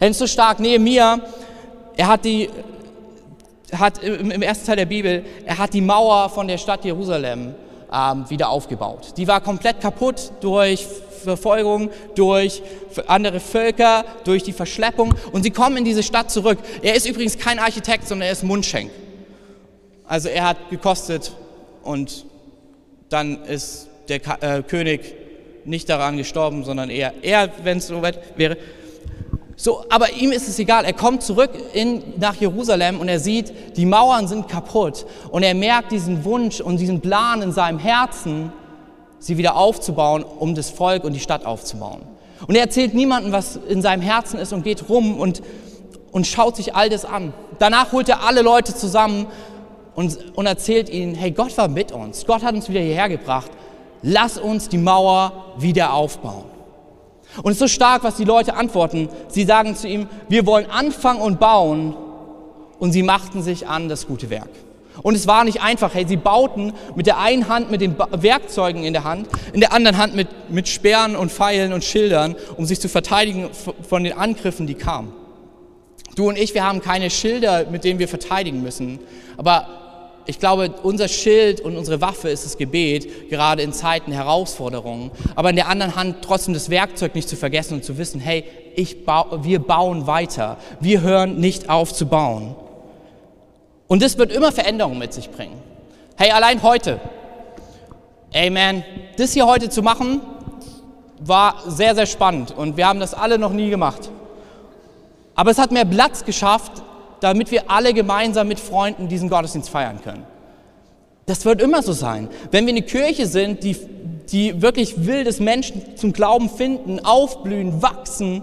[0.00, 1.18] Denn so stark, Nehemiah,
[1.96, 2.50] er hat die
[3.72, 7.54] hat im ersten Teil der Bibel, er hat die Mauer von der Stadt Jerusalem
[7.92, 9.14] ähm, wieder aufgebaut.
[9.16, 10.86] Die war komplett kaputt durch
[11.22, 12.62] Verfolgung, durch
[13.06, 16.58] andere Völker, durch die Verschleppung und sie kommen in diese Stadt zurück.
[16.82, 18.90] Er ist übrigens kein Architekt, sondern er ist Mundschenk.
[20.06, 21.32] Also er hat gekostet
[21.82, 22.24] und
[23.10, 25.14] dann ist der äh, König
[25.64, 28.56] nicht daran gestorben, sondern er, er wenn es so weit wäre,
[29.62, 30.86] so, aber ihm ist es egal.
[30.86, 35.04] Er kommt zurück in, nach Jerusalem und er sieht, die Mauern sind kaputt.
[35.30, 38.54] Und er merkt diesen Wunsch und diesen Plan in seinem Herzen,
[39.18, 42.00] sie wieder aufzubauen, um das Volk und die Stadt aufzubauen.
[42.46, 45.42] Und er erzählt niemandem, was in seinem Herzen ist und geht rum und,
[46.10, 47.34] und schaut sich all das an.
[47.58, 49.26] Danach holt er alle Leute zusammen
[49.94, 53.50] und, und erzählt ihnen, hey, Gott war mit uns, Gott hat uns wieder hierher gebracht,
[54.00, 56.49] lass uns die Mauer wieder aufbauen.
[57.42, 59.08] Und es ist so stark, was die Leute antworten.
[59.28, 61.96] Sie sagen zu ihm, wir wollen anfangen und bauen.
[62.78, 64.48] Und sie machten sich an das gute Werk.
[65.02, 65.94] Und es war nicht einfach.
[65.94, 69.72] Hey, sie bauten mit der einen Hand mit den Werkzeugen in der Hand, in der
[69.72, 73.48] anderen Hand mit, mit Sperren und Pfeilen und Schildern, um sich zu verteidigen
[73.88, 75.12] von den Angriffen, die kamen.
[76.16, 78.98] Du und ich, wir haben keine Schilder, mit denen wir verteidigen müssen.
[79.36, 79.79] Aber
[80.30, 85.10] ich glaube, unser Schild und unsere Waffe ist das Gebet, gerade in Zeiten Herausforderungen.
[85.34, 88.44] Aber in der anderen Hand trotzdem das Werkzeug nicht zu vergessen und zu wissen, hey,
[88.76, 90.56] ich bau, wir bauen weiter.
[90.78, 92.54] Wir hören nicht auf zu bauen.
[93.88, 95.60] Und das wird immer Veränderungen mit sich bringen.
[96.16, 97.00] Hey, allein heute.
[98.32, 98.84] Man,
[99.16, 100.20] das hier heute zu machen,
[101.18, 102.56] war sehr, sehr spannend.
[102.56, 104.10] Und wir haben das alle noch nie gemacht.
[105.34, 106.84] Aber es hat mehr Platz geschafft,
[107.20, 110.24] damit wir alle gemeinsam mit Freunden diesen Gottesdienst feiern können.
[111.26, 112.28] Das wird immer so sein.
[112.50, 113.76] Wenn wir eine Kirche sind, die,
[114.32, 118.42] die wirklich will, dass Menschen zum Glauben finden, aufblühen, wachsen,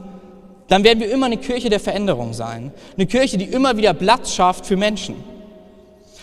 [0.67, 2.71] dann werden wir immer eine Kirche der Veränderung sein.
[2.95, 5.15] Eine Kirche, die immer wieder Platz schafft für Menschen.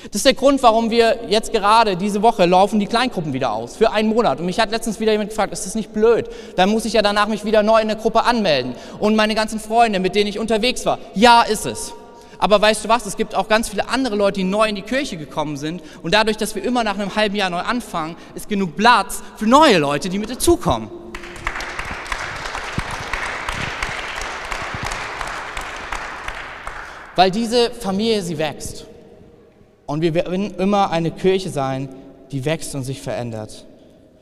[0.05, 3.77] Das ist der Grund, warum wir jetzt gerade diese Woche laufen die Kleingruppen wieder aus,
[3.77, 4.39] für einen Monat.
[4.39, 6.29] Und mich hat letztens wieder jemand gefragt, ist das nicht blöd?
[6.57, 8.75] Dann muss ich ja danach mich wieder neu in der Gruppe anmelden.
[8.99, 10.99] Und meine ganzen Freunde, mit denen ich unterwegs war.
[11.15, 11.95] Ja, ist es.
[12.45, 14.83] Aber weißt du was, es gibt auch ganz viele andere Leute, die neu in die
[14.83, 15.83] Kirche gekommen sind.
[16.03, 19.47] Und dadurch, dass wir immer nach einem halben Jahr neu anfangen, ist genug Platz für
[19.47, 20.91] neue Leute, die mit dazukommen.
[27.17, 28.85] Weil diese Familie, sie wächst.
[29.87, 31.89] Und wir werden immer eine Kirche sein,
[32.31, 33.65] die wächst und sich verändert.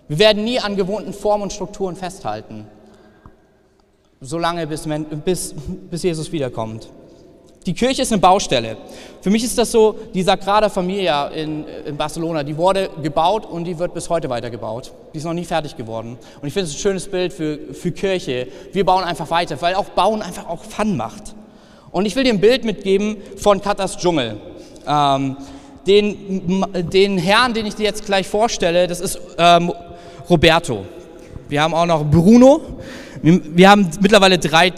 [0.06, 2.68] Wir werden nie an gewohnten Formen und Strukturen festhalten,
[4.20, 4.87] solange bis,
[5.24, 5.56] bis,
[5.90, 6.88] bis Jesus wiederkommt.
[7.66, 8.77] Die Kirche ist eine Baustelle.
[9.20, 13.64] Für mich ist das so, die Sagrada Familia in, in, Barcelona, die wurde gebaut und
[13.64, 14.92] die wird bis heute weitergebaut.
[15.14, 16.18] Die ist noch nie fertig geworden.
[16.40, 18.48] Und ich finde es ein schönes Bild für, für Kirche.
[18.72, 21.35] Wir bauen einfach weiter, weil auch Bauen einfach auch Fun macht.
[21.92, 24.40] Und ich will dir ein Bild mitgeben von Katas Dschungel.
[24.87, 25.37] Ähm,
[25.87, 29.72] den, den Herrn, den ich dir jetzt gleich vorstelle, das ist ähm,
[30.29, 30.85] Roberto.
[31.48, 32.61] Wir haben auch noch Bruno.
[33.20, 34.72] Wir, wir haben mittlerweile drei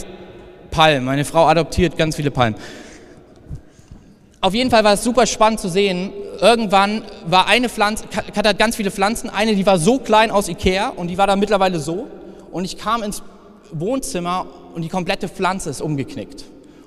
[0.74, 1.04] Palmen.
[1.04, 2.58] Meine Frau adoptiert ganz viele Palmen.
[4.40, 6.12] Auf jeden Fall war es super spannend zu sehen.
[6.40, 10.48] Irgendwann war eine Pflanze, Kat hat ganz viele Pflanzen, eine, die war so klein aus
[10.48, 12.08] Ikea und die war dann mittlerweile so.
[12.50, 13.22] Und ich kam ins
[13.70, 16.44] Wohnzimmer und die komplette Pflanze ist umgeknickt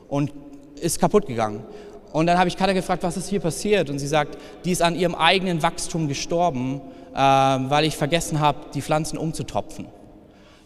[0.10, 0.34] und
[0.82, 1.64] ist kaputt gegangen.
[2.12, 3.90] Und dann habe ich Katja gefragt, was ist hier passiert?
[3.90, 6.82] Und sie sagt, die ist an ihrem eigenen Wachstum gestorben,
[7.14, 9.88] äh, weil ich vergessen habe, die Pflanzen umzutopfen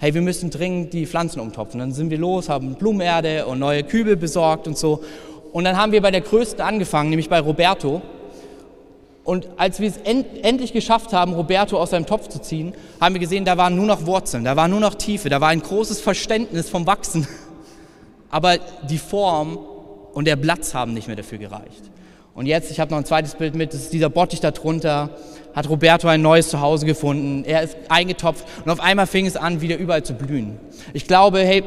[0.01, 1.79] hey, wir müssen dringend die Pflanzen umtopfen.
[1.79, 5.03] Dann sind wir los, haben Blumenerde und neue Kübel besorgt und so.
[5.53, 8.01] Und dann haben wir bei der größten angefangen, nämlich bei Roberto.
[9.23, 13.13] Und als wir es end endlich geschafft haben, Roberto aus seinem Topf zu ziehen, haben
[13.13, 15.61] wir gesehen, da waren nur noch Wurzeln, da war nur noch Tiefe, da war ein
[15.61, 17.27] großes Verständnis vom Wachsen.
[18.31, 18.57] Aber
[18.89, 19.59] die Form
[20.13, 21.91] und der Platz haben nicht mehr dafür gereicht.
[22.34, 25.10] Und jetzt, ich habe noch ein zweites Bild mit, das ist dieser Bottich da drunter
[25.54, 27.44] hat Roberto ein neues Zuhause gefunden.
[27.46, 30.58] Er ist eingetopft und auf einmal fing es an, wieder überall zu blühen.
[30.94, 31.63] Ich glaube, hey,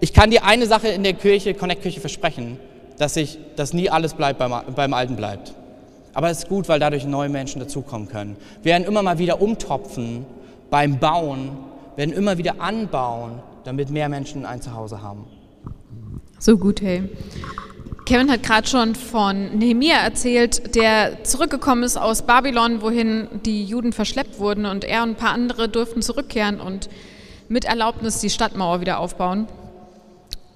[0.00, 2.58] ich kann dir eine Sache in der Kirche, Connect-Kirche versprechen,
[2.98, 5.54] dass, ich, dass nie alles bleibt beim, beim Alten bleibt.
[6.12, 8.36] Aber es ist gut, weil dadurch neue Menschen dazukommen können.
[8.62, 10.26] Wir werden immer mal wieder umtopfen
[10.68, 11.50] beim Bauen,
[11.96, 15.24] werden immer wieder anbauen, damit mehr Menschen ein Zuhause haben.
[16.38, 17.08] So gut, hey.
[18.10, 23.92] Kevin hat gerade schon von Nehemia erzählt, der zurückgekommen ist aus Babylon, wohin die Juden
[23.92, 26.90] verschleppt wurden und er und ein paar andere durften zurückkehren und
[27.48, 29.46] mit Erlaubnis die Stadtmauer wieder aufbauen.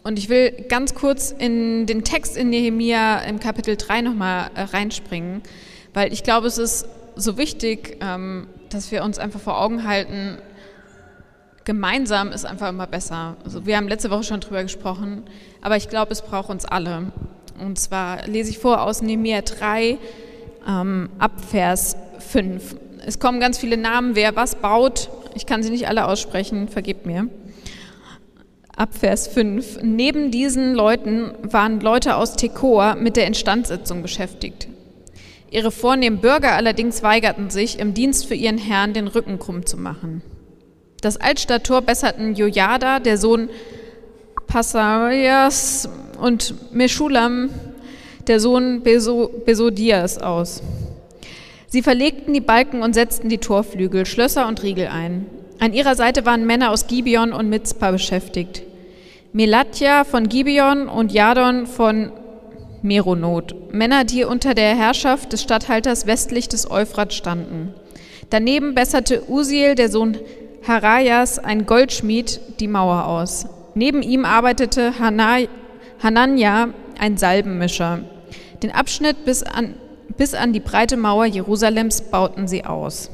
[0.03, 4.63] Und ich will ganz kurz in den Text in Nehemia im Kapitel 3 nochmal äh,
[4.63, 5.41] reinspringen,
[5.93, 10.39] weil ich glaube, es ist so wichtig, ähm, dass wir uns einfach vor Augen halten,
[11.65, 13.37] gemeinsam ist einfach immer besser.
[13.45, 15.23] Also wir haben letzte Woche schon drüber gesprochen,
[15.63, 17.13] aber ich glaube, es braucht uns alle.
[17.61, 19.99] Und zwar lese ich vor aus Nehemiah 3
[20.67, 21.97] ähm, ab Vers
[22.31, 22.77] 5.
[23.07, 25.11] Es kommen ganz viele Namen, wer was baut.
[25.35, 27.29] Ich kann sie nicht alle aussprechen, vergebt mir.
[28.77, 29.81] Ab Vers 5.
[29.83, 34.69] Neben diesen Leuten waren Leute aus Tekoa mit der Instandsetzung beschäftigt.
[35.51, 39.77] Ihre vornehmen Bürger allerdings weigerten sich, im Dienst für ihren Herrn den Rücken krumm zu
[39.77, 40.23] machen.
[41.01, 43.49] Das Altstadttor besserten Jojada, der Sohn
[44.49, 47.51] Passarias und Meschulam,
[48.27, 50.63] der Sohn Besodias, aus.
[51.69, 55.27] Sie verlegten die Balken und setzten die Torflügel, Schlösser und Riegel ein.
[55.59, 58.63] An ihrer Seite waren Männer aus Gibeon und Mitzpah beschäftigt.
[59.33, 62.13] Melatja von Gibeon und Jadon von
[62.83, 67.75] Meronot, Männer, die unter der Herrschaft des Statthalters westlich des Euphrat standen.
[68.31, 70.19] Daneben besserte Usiel, der Sohn
[70.67, 73.47] Harajas, ein Goldschmied, die Mauer aus.
[73.75, 74.99] Neben ihm arbeitete
[76.05, 78.01] Hanania, ein Salbenmischer.
[78.63, 79.75] Den Abschnitt bis an,
[80.19, 83.11] bis an die breite Mauer Jerusalems bauten sie aus.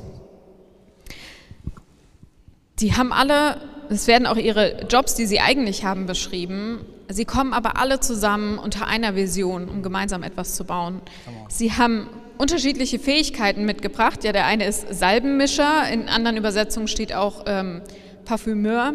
[2.76, 3.58] Sie haben alle,
[3.90, 6.84] es werden auch ihre Jobs, die sie eigentlich haben, beschrieben.
[7.08, 11.00] Sie kommen aber alle zusammen unter einer Vision, um gemeinsam etwas zu bauen.
[11.48, 14.24] Sie haben unterschiedliche Fähigkeiten mitgebracht.
[14.24, 17.82] Ja, der eine ist Salbenmischer, in anderen Übersetzungen steht auch ähm,
[18.24, 18.94] Parfümeur.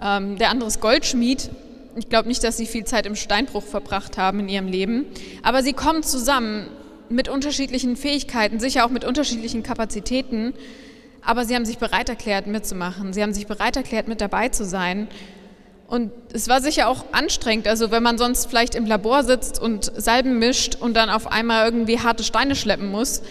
[0.00, 1.50] Ähm, der andere ist Goldschmied.
[1.96, 5.06] Ich glaube nicht, dass sie viel Zeit im Steinbruch verbracht haben in ihrem Leben.
[5.42, 6.68] Aber sie kommen zusammen
[7.08, 10.52] mit unterschiedlichen Fähigkeiten, sicher auch mit unterschiedlichen Kapazitäten.
[11.22, 13.14] Aber sie haben sich bereit erklärt, mitzumachen.
[13.14, 15.08] Sie haben sich bereit erklärt, mit dabei zu sein.
[15.88, 19.92] Und es war sicher auch anstrengend, also wenn man sonst vielleicht im Labor sitzt und
[19.96, 23.22] Salben mischt und dann auf einmal irgendwie harte Steine schleppen muss,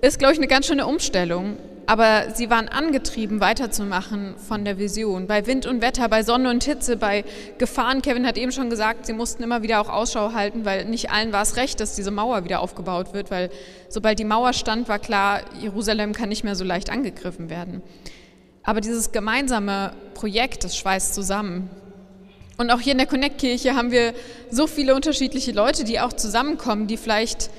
[0.00, 1.56] ist, glaube ich, eine ganz schöne Umstellung.
[1.90, 5.26] Aber sie waren angetrieben, weiterzumachen von der Vision.
[5.26, 7.24] Bei Wind und Wetter, bei Sonne und Hitze, bei
[7.58, 8.00] Gefahren.
[8.00, 11.32] Kevin hat eben schon gesagt, sie mussten immer wieder auch Ausschau halten, weil nicht allen
[11.32, 13.50] war es recht, dass diese Mauer wieder aufgebaut wird, weil
[13.88, 17.82] sobald die Mauer stand, war klar, Jerusalem kann nicht mehr so leicht angegriffen werden.
[18.62, 21.70] Aber dieses gemeinsame Projekt, das schweißt zusammen.
[22.56, 24.14] Und auch hier in der Connect-Kirche haben wir
[24.48, 27.50] so viele unterschiedliche Leute, die auch zusammenkommen, die vielleicht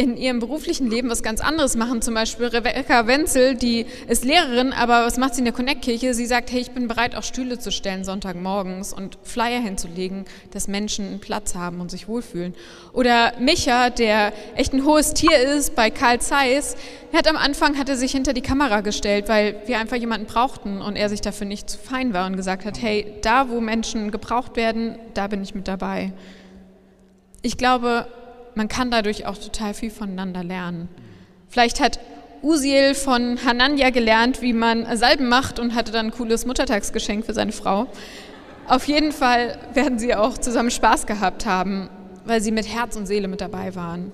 [0.00, 2.00] in ihrem beruflichen Leben was ganz anderes machen.
[2.00, 6.14] Zum Beispiel Rebecca Wenzel, die ist Lehrerin, aber was macht sie in der Connect-Kirche?
[6.14, 10.68] Sie sagt, hey, ich bin bereit, auch Stühle zu stellen Sonntagmorgens und Flyer hinzulegen, dass
[10.68, 12.54] Menschen einen Platz haben und sich wohlfühlen.
[12.94, 16.76] Oder Micha, der echt ein hohes Tier ist bei Karl Zeiss,
[17.12, 20.80] hat am Anfang hat er sich hinter die Kamera gestellt, weil wir einfach jemanden brauchten
[20.80, 24.10] und er sich dafür nicht zu fein war und gesagt hat, hey, da wo Menschen
[24.10, 26.14] gebraucht werden, da bin ich mit dabei.
[27.42, 28.06] Ich glaube,
[28.54, 30.88] man kann dadurch auch total viel voneinander lernen.
[31.48, 31.98] Vielleicht hat
[32.42, 37.34] Usiel von Hananja gelernt, wie man Salben macht und hatte dann ein cooles Muttertagsgeschenk für
[37.34, 37.86] seine Frau.
[38.66, 41.90] Auf jeden Fall werden sie auch zusammen Spaß gehabt haben,
[42.24, 44.12] weil sie mit Herz und Seele mit dabei waren.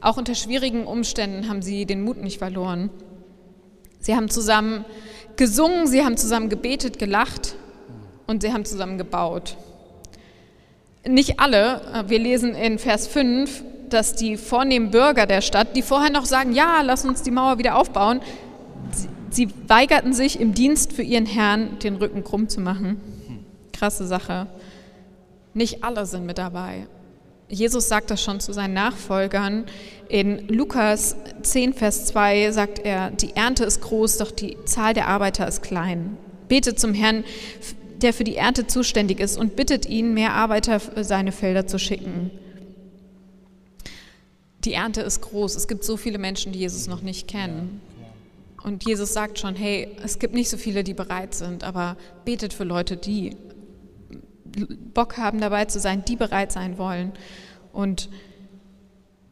[0.00, 2.90] Auch unter schwierigen Umständen haben sie den Mut nicht verloren.
[4.00, 4.84] Sie haben zusammen
[5.36, 7.54] gesungen, sie haben zusammen gebetet, gelacht
[8.26, 9.56] und sie haben zusammen gebaut.
[11.06, 13.62] Nicht alle, wir lesen in Vers 5,
[13.92, 17.58] dass die vornehmen Bürger der Stadt, die vorher noch sagen, ja, lass uns die Mauer
[17.58, 18.20] wieder aufbauen,
[19.30, 23.00] sie, weigerten sich im Dienst für ihren Herrn den Rücken krumm zu machen.
[23.72, 24.46] Krasse Sache.
[25.54, 26.86] Nicht alle sind mit dabei.
[27.48, 29.64] Jesus sagt das schon zu seinen Nachfolgern.
[30.08, 35.08] In Lukas 10, Vers 2 sagt er, die Ernte ist groß, doch die Zahl der
[35.08, 36.16] Arbeiter ist klein.
[36.48, 37.24] Betet zum Herrn,
[38.00, 41.78] der für die Ernte zuständig ist, und bittet ihn, mehr Arbeiter für seine Felder zu
[41.78, 42.30] schicken
[44.64, 45.56] die Ernte ist groß.
[45.56, 47.80] Es gibt so viele Menschen, die Jesus noch nicht kennen.
[48.62, 52.52] Und Jesus sagt schon, hey, es gibt nicht so viele, die bereit sind, aber betet
[52.52, 53.36] für Leute, die
[54.94, 57.12] Bock haben dabei zu sein, die bereit sein wollen.
[57.72, 58.08] Und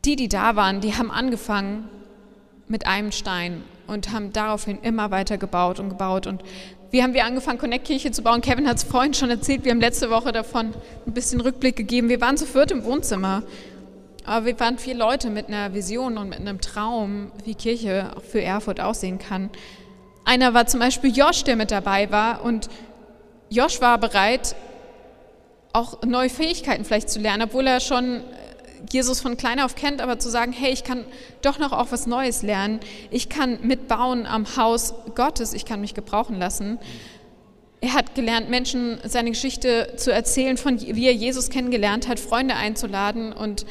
[0.05, 1.89] die, die da waren, die haben angefangen
[2.67, 6.27] mit einem Stein und haben daraufhin immer weiter gebaut und gebaut.
[6.27, 6.43] Und
[6.91, 8.41] wie haben wir angefangen, Connect-Kirche zu bauen?
[8.41, 10.73] Kevin hat es vorhin schon erzählt, wir haben letzte Woche davon
[11.07, 12.09] ein bisschen Rückblick gegeben.
[12.09, 13.43] Wir waren zu viert im Wohnzimmer
[14.31, 18.41] aber wir waren vier Leute mit einer Vision und mit einem Traum, wie Kirche für
[18.41, 19.51] Erfurt aussehen kann.
[20.25, 22.45] Einer war zum Beispiel Josh, der mit dabei war.
[22.45, 22.69] Und
[23.49, 24.55] Josh war bereit,
[25.73, 28.23] auch neue Fähigkeiten vielleicht zu lernen, obwohl er schon
[28.89, 31.05] Jesus von klein auf kennt, aber zu sagen, hey, ich kann
[31.43, 32.79] doch noch auch was Neues lernen.
[33.11, 36.79] Ich kann mitbauen am Haus Gottes, ich kann mich gebrauchen lassen.
[37.81, 42.55] Er hat gelernt, Menschen seine Geschichte zu erzählen, von wie er Jesus kennengelernt hat, Freunde
[42.55, 43.67] einzuladen und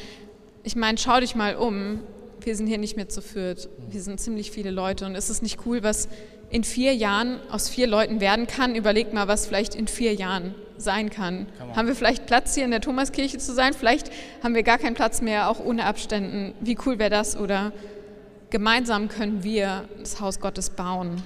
[0.62, 2.00] ich meine, schau dich mal um.
[2.40, 3.68] Wir sind hier nicht mehr zu viert.
[3.90, 5.06] Wir sind ziemlich viele Leute.
[5.06, 6.08] Und ist es nicht cool, was
[6.50, 8.74] in vier Jahren aus vier Leuten werden kann?
[8.74, 11.46] Überleg mal, was vielleicht in vier Jahren sein kann.
[11.76, 13.74] Haben wir vielleicht Platz hier in der Thomaskirche zu sein?
[13.74, 14.10] Vielleicht
[14.42, 16.54] haben wir gar keinen Platz mehr, auch ohne Abständen.
[16.60, 17.36] Wie cool wäre das?
[17.36, 17.72] Oder
[18.48, 21.22] gemeinsam können wir das Haus Gottes bauen.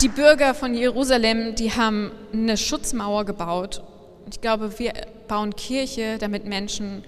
[0.00, 3.82] Die Bürger von Jerusalem, die haben eine Schutzmauer gebaut.
[4.30, 4.92] Ich glaube, wir
[5.26, 7.02] bauen Kirche, damit Menschen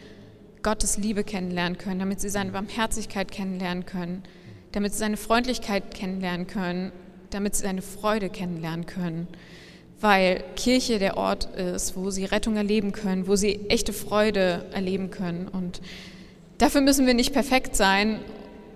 [0.64, 4.24] Gottes Liebe kennenlernen können, damit sie seine Barmherzigkeit kennenlernen können,
[4.72, 6.90] damit sie seine Freundlichkeit kennenlernen können,
[7.30, 9.28] damit sie seine Freude kennenlernen können.
[10.00, 15.12] Weil Kirche der Ort ist, wo sie Rettung erleben können, wo sie echte Freude erleben
[15.12, 15.46] können.
[15.46, 15.80] Und
[16.58, 18.18] dafür müssen wir nicht perfekt sein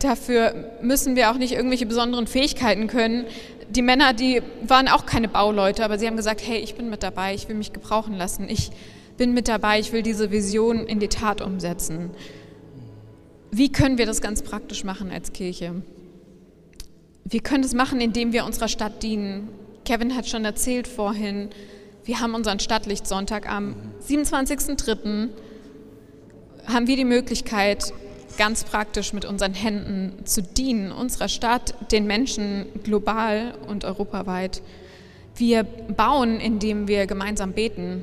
[0.05, 3.25] Dafür müssen wir auch nicht irgendwelche besonderen Fähigkeiten können.
[3.71, 7.03] Die Männer, die waren auch keine Bauleute, aber sie haben gesagt, hey, ich bin mit
[7.03, 8.71] dabei, ich will mich gebrauchen lassen, ich
[9.17, 12.11] bin mit dabei, ich will diese Vision in die Tat umsetzen.
[13.51, 15.83] Wie können wir das ganz praktisch machen als Kirche?
[17.25, 19.49] Wir können das machen, indem wir unserer Stadt dienen.
[19.85, 21.51] Kevin hat schon erzählt vorhin,
[22.05, 25.29] wir haben unseren Stadtlichtsonntag am 27.03.
[26.67, 27.95] haben wir die Möglichkeit,
[28.37, 34.63] ganz praktisch mit unseren Händen zu dienen, unserer Stadt, den Menschen global und europaweit.
[35.37, 38.03] Wir bauen, indem wir gemeinsam beten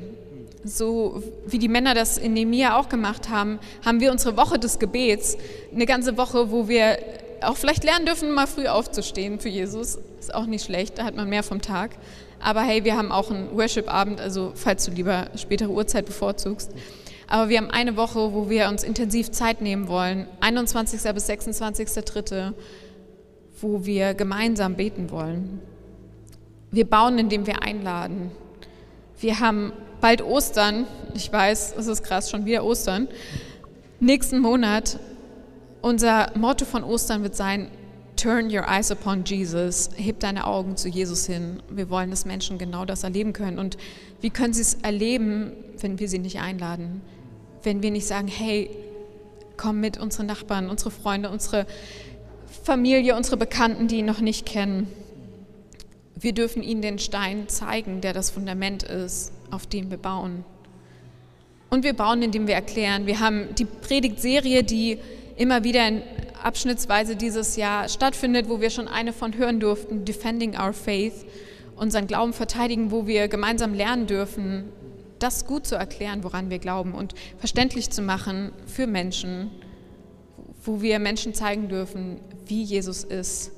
[0.64, 4.78] so wie die Männer das in Nemia auch gemacht haben, haben wir unsere Woche des
[4.78, 5.36] Gebets,
[5.74, 6.98] eine ganze Woche, wo wir
[7.42, 9.98] auch vielleicht lernen dürfen, mal früh aufzustehen für Jesus.
[10.20, 11.90] Ist auch nicht schlecht, da hat man mehr vom Tag.
[12.38, 16.70] Aber hey, wir haben auch einen Worship-Abend, also falls du lieber spätere Uhrzeit bevorzugst.
[17.32, 21.00] Aber wir haben eine Woche, wo wir uns intensiv Zeit nehmen wollen, 21.
[21.14, 22.52] bis 26.3.,
[23.58, 25.58] wo wir gemeinsam beten wollen.
[26.72, 28.32] Wir bauen, indem wir einladen.
[29.18, 29.72] Wir haben
[30.02, 30.86] bald Ostern.
[31.14, 33.08] Ich weiß, es ist krass, schon wieder Ostern.
[33.98, 34.98] Nächsten Monat,
[35.80, 37.68] unser Motto von Ostern wird sein,
[38.14, 39.88] Turn your eyes upon Jesus.
[39.96, 41.62] Heb deine Augen zu Jesus hin.
[41.70, 43.58] Wir wollen, dass Menschen genau das erleben können.
[43.58, 43.78] Und
[44.20, 47.00] wie können sie es erleben, wenn wir sie nicht einladen?
[47.62, 48.70] Wenn wir nicht sagen, hey,
[49.56, 51.66] komm mit, unsere Nachbarn, unsere Freunde, unsere
[52.64, 54.88] Familie, unsere Bekannten, die ihn noch nicht kennen.
[56.14, 60.44] Wir dürfen ihnen den Stein zeigen, der das Fundament ist, auf dem wir bauen.
[61.70, 63.06] Und wir bauen, indem wir erklären.
[63.06, 64.98] Wir haben die Predigtserie, die
[65.36, 66.02] immer wieder in
[66.42, 71.24] abschnittsweise dieses Jahr stattfindet, wo wir schon eine von hören durften, Defending Our Faith,
[71.76, 74.64] unseren Glauben verteidigen, wo wir gemeinsam lernen dürfen,
[75.22, 79.50] das gut zu erklären, woran wir glauben und verständlich zu machen für Menschen,
[80.64, 83.52] wo wir Menschen zeigen dürfen, wie Jesus ist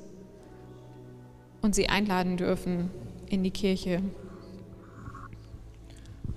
[1.62, 2.90] und sie einladen dürfen
[3.26, 4.02] in die Kirche.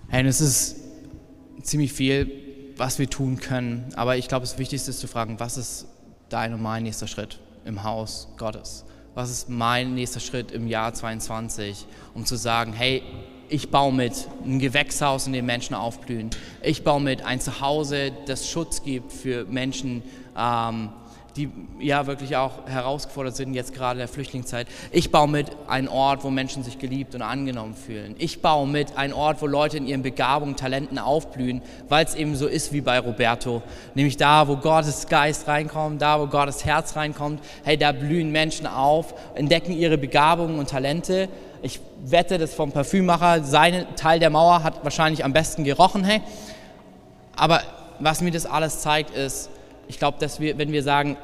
[0.07, 0.78] Hey, es ist
[1.61, 2.32] ziemlich viel,
[2.78, 5.88] was wir tun können, aber ich glaube, das Wichtigste ist zu fragen, was ist
[6.30, 8.86] dein und mein nächster Schritt im Haus Gottes?
[9.15, 13.01] Was ist mein nächster Schritt im Jahr 22, um zu sagen, hey,
[13.50, 16.30] ich baue mit ein Gewächshaus, in dem Menschen aufblühen.
[16.62, 20.04] Ich baue mit ein Zuhause, das Schutz gibt für Menschen,
[20.38, 20.89] ähm,
[21.38, 24.68] die ja wirklich auch herausgefordert sind, jetzt gerade in der Flüchtlingszeit.
[24.91, 28.16] Ich baue mit einen Ort, wo Menschen sich geliebt und angenommen fühlen.
[28.18, 32.36] Ich baue mit einen Ort, wo Leute in ihren Begabungen, Talenten aufblühen, weil es eben
[32.36, 33.62] so ist wie bei Roberto.
[33.93, 38.66] Nämlich da, wo Gottes Geist reinkommt, da, wo Gottes Herz reinkommt, hey, da blühen Menschen
[38.66, 41.30] auf, entdecken ihre Begabungen und Talente.
[41.62, 46.22] Ich wette, das vom Parfümmacher, sein Teil der Mauer hat wahrscheinlich am besten gerochen, hey.
[47.36, 47.62] Aber
[47.99, 49.49] was mir das alles zeigt, ist,
[49.88, 51.18] ich glaube, dass wir, wenn wir sagen,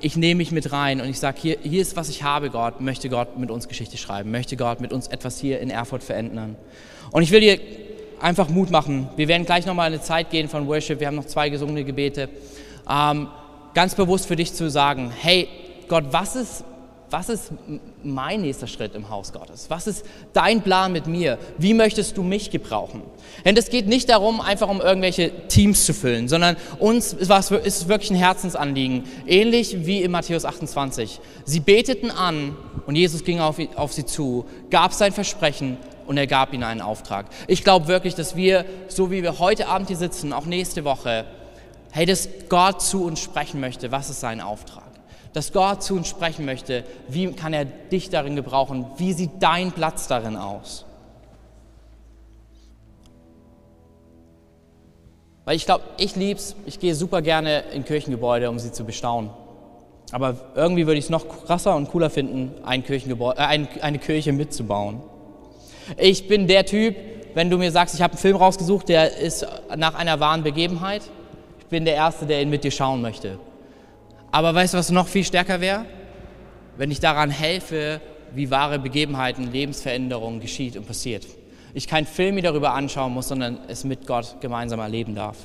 [0.00, 2.80] ich nehme mich mit rein und ich sage, hier, hier ist, was ich habe, Gott,
[2.80, 6.56] möchte Gott mit uns Geschichte schreiben, möchte Gott mit uns etwas hier in Erfurt verändern.
[7.12, 7.58] Und ich will dir
[8.20, 9.08] einfach Mut machen.
[9.16, 12.28] Wir werden gleich nochmal eine Zeit gehen von Worship, wir haben noch zwei gesungene Gebete.
[12.88, 13.28] Ähm,
[13.74, 15.48] ganz bewusst für dich zu sagen, hey
[15.88, 16.64] Gott, was ist,
[17.10, 17.52] was ist
[18.02, 19.66] mein nächster Schritt im Haus Gottes?
[19.68, 21.38] Was ist dein Plan mit mir?
[21.58, 23.02] Wie möchtest du mich gebrauchen?
[23.44, 27.88] Denn es geht nicht darum, einfach um irgendwelche Teams zu füllen, sondern uns ist es
[27.88, 31.20] wirklich ein Herzensanliegen, ähnlich wie in Matthäus 28.
[31.44, 33.56] Sie beteten an und Jesus ging auf,
[33.92, 35.76] sie zu, gab sein Versprechen
[36.06, 37.26] und er gab ihnen einen Auftrag.
[37.46, 41.24] Ich glaube wirklich, dass wir, so wie wir heute Abend hier sitzen, auch nächste Woche,
[41.92, 44.85] hey, dass Gott zu uns sprechen möchte, was ist sein Auftrag?
[45.36, 46.82] Dass Gott zu uns sprechen möchte.
[47.08, 48.86] Wie kann er dich darin gebrauchen?
[48.96, 50.86] Wie sieht dein Platz darin aus?
[55.44, 58.84] Weil ich glaube, ich liebe es, ich gehe super gerne in Kirchengebäude, um sie zu
[58.84, 59.28] bestaunen.
[60.10, 63.98] Aber irgendwie würde ich es noch krasser und cooler finden, ein Kirchengebäude, äh, ein, eine
[63.98, 65.02] Kirche mitzubauen.
[65.98, 66.96] Ich bin der Typ,
[67.34, 71.02] wenn du mir sagst, ich habe einen Film rausgesucht, der ist nach einer wahren Begebenheit,
[71.58, 73.38] ich bin der Erste, der ihn mit dir schauen möchte.
[74.30, 75.84] Aber weißt du, was noch viel stärker wäre?
[76.76, 78.00] Wenn ich daran helfe,
[78.34, 81.26] wie wahre Begebenheiten, Lebensveränderungen geschieht und passiert.
[81.74, 85.36] Ich keinen Film mir darüber anschauen muss, sondern es mit Gott gemeinsam erleben darf.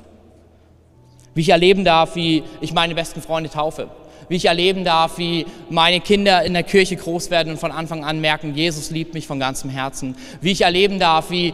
[1.34, 3.90] Wie ich erleben darf, wie ich meine besten Freunde taufe.
[4.28, 8.04] Wie ich erleben darf, wie meine Kinder in der Kirche groß werden und von Anfang
[8.04, 10.16] an merken, Jesus liebt mich von ganzem Herzen.
[10.40, 11.54] Wie ich erleben darf, wie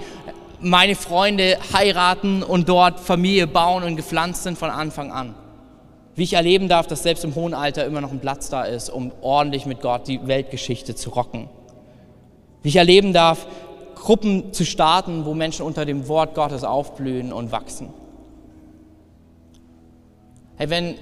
[0.60, 5.36] meine Freunde heiraten und dort Familie bauen und gepflanzt sind von Anfang an.
[6.18, 8.90] Wie ich erleben darf, dass selbst im hohen Alter immer noch ein Platz da ist,
[8.90, 11.48] um ordentlich mit Gott die Weltgeschichte zu rocken.
[12.64, 13.46] Wie ich erleben darf,
[13.94, 17.94] Gruppen zu starten, wo Menschen unter dem Wort Gottes aufblühen und wachsen.
[20.56, 20.96] Hey, wenn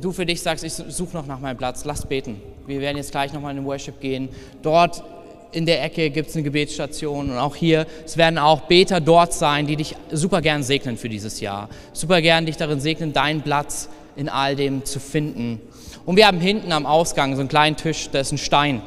[0.00, 2.40] du für dich sagst, ich suche noch nach meinem Platz, lass beten.
[2.64, 4.28] Wir werden jetzt gleich nochmal in den Worship gehen.
[4.62, 5.02] Dort
[5.50, 9.32] in der Ecke gibt es eine Gebetsstation und auch hier, es werden auch Beter dort
[9.32, 11.68] sein, die dich super gern segnen für dieses Jahr.
[11.92, 15.60] Super gern dich darin segnen, deinen Platz in all dem zu finden.
[16.06, 18.82] Und wir haben hinten am Ausgang so einen kleinen Tisch, da ist ein Stein.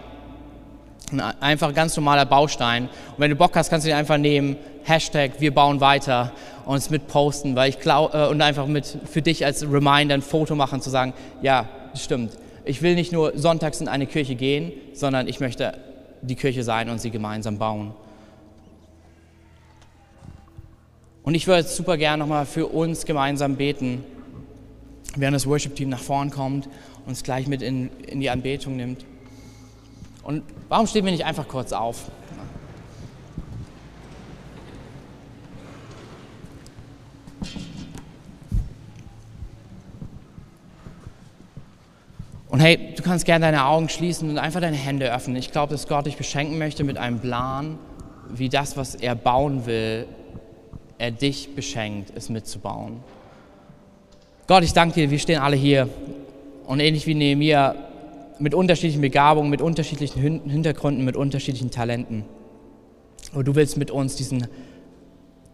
[1.11, 2.83] Ein einfach ganz normaler Baustein.
[2.83, 6.31] Und wenn du Bock hast, kannst du den einfach nehmen, Hashtag wir bauen weiter
[6.65, 10.15] und es mit posten, weil ich glaube, äh, und einfach mit für dich als Reminder
[10.15, 12.37] ein Foto machen, zu sagen, ja, stimmt.
[12.65, 15.77] Ich will nicht nur sonntags in eine Kirche gehen, sondern ich möchte
[16.21, 17.93] die Kirche sein und sie gemeinsam bauen.
[21.23, 24.03] Und ich würde super gerne nochmal für uns gemeinsam beten,
[25.19, 29.05] während das Worship-Team nach vorn kommt und uns gleich mit in, in die Anbetung nimmt.
[30.23, 32.11] Und warum stehen wir nicht einfach kurz auf?
[42.49, 45.35] Und hey, du kannst gerne deine Augen schließen und einfach deine Hände öffnen.
[45.35, 47.77] Ich glaube, dass Gott dich beschenken möchte mit einem Plan,
[48.29, 50.07] wie das, was er bauen will,
[50.97, 53.03] er dich beschenkt, es mitzubauen.
[54.47, 55.89] Gott, ich danke dir, wir stehen alle hier
[56.67, 57.75] und ähnlich wie Nehemiah
[58.39, 62.23] mit unterschiedlichen Begabungen, mit unterschiedlichen Hintergründen, mit unterschiedlichen Talenten.
[63.33, 64.47] Aber du willst mit uns diesen,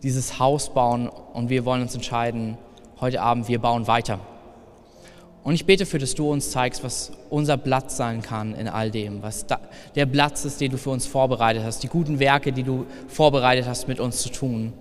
[0.04, 2.60] dieses Haus bauen und wir wollen uns entscheiden,
[3.02, 4.20] heute Abend, wir bauen weiter.
[5.44, 8.92] Und ich bete für, dass du uns zeigst, was unser Platz sein kann in all
[8.92, 9.60] dem, was da,
[9.96, 13.66] der Platz ist, den du für uns vorbereitet hast, die guten Werke, die du vorbereitet
[13.66, 14.72] hast, mit uns zu tun.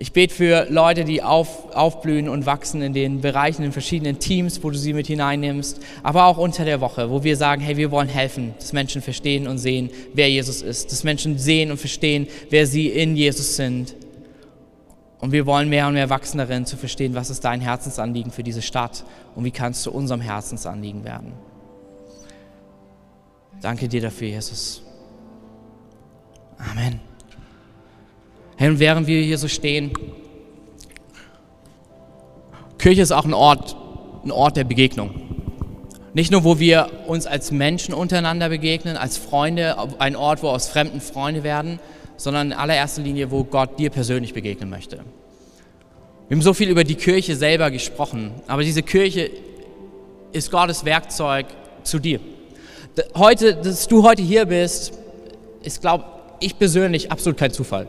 [0.00, 4.62] Ich bete für Leute, die auf, aufblühen und wachsen in den Bereichen, in verschiedenen Teams,
[4.62, 7.90] wo du sie mit hineinnimmst, aber auch unter der Woche, wo wir sagen, hey, wir
[7.90, 12.28] wollen helfen, dass Menschen verstehen und sehen, wer Jesus ist, dass Menschen sehen und verstehen,
[12.48, 13.96] wer sie in Jesus sind
[15.20, 18.44] und wir wollen mehr und mehr wachsen darin, zu verstehen, was ist dein Herzensanliegen für
[18.44, 21.32] diese Stadt und wie kannst du unserem Herzensanliegen werden.
[23.60, 24.82] Danke dir dafür, Jesus.
[26.58, 27.07] Amen.
[28.60, 29.92] Hey, und während wir hier so stehen,
[32.76, 33.76] Kirche ist auch ein Ort,
[34.24, 35.12] ein Ort der Begegnung.
[36.12, 40.66] Nicht nur, wo wir uns als Menschen untereinander begegnen, als Freunde, ein Ort, wo aus
[40.66, 41.78] Fremden Freunde werden,
[42.16, 45.04] sondern in allererster Linie, wo Gott dir persönlich begegnen möchte.
[46.26, 49.30] Wir haben so viel über die Kirche selber gesprochen, aber diese Kirche
[50.32, 51.46] ist Gottes Werkzeug
[51.84, 52.18] zu dir.
[53.14, 54.98] Heute, dass du heute hier bist,
[55.62, 56.06] ist, glaube
[56.40, 57.86] ich persönlich, absolut kein Zufall.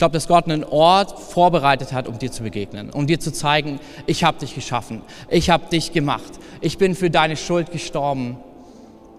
[0.00, 3.78] Glaube, dass Gott einen Ort vorbereitet hat, um dir zu begegnen, um dir zu zeigen,
[4.06, 8.38] ich habe dich geschaffen, ich habe dich gemacht, ich bin für deine Schuld gestorben,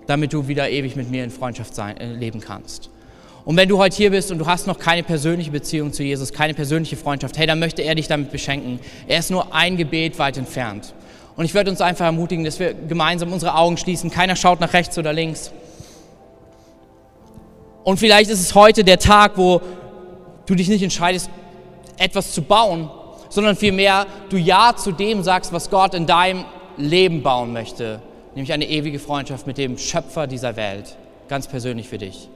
[0.07, 2.89] damit du wieder ewig mit mir in Freundschaft sein, äh, leben kannst.
[3.45, 6.33] Und wenn du heute hier bist und du hast noch keine persönliche Beziehung zu Jesus,
[6.33, 8.79] keine persönliche Freundschaft, hey, dann möchte er dich damit beschenken.
[9.07, 10.95] Er ist nur ein Gebet weit entfernt.
[11.35, 14.09] Und ich würde uns einfach ermutigen, dass wir gemeinsam unsere Augen schließen.
[14.09, 15.51] Keiner schaut nach rechts oder links.
[17.83, 19.61] Und vielleicht ist es heute der Tag, wo
[20.45, 21.29] du dich nicht entscheidest,
[21.97, 22.89] etwas zu bauen,
[23.29, 26.45] sondern vielmehr du Ja zu dem sagst, was Gott in deinem
[26.77, 28.01] Leben bauen möchte,
[28.35, 32.29] nämlich eine ewige Freundschaft mit dem Schöpfer dieser Welt, ganz persönlich für dich.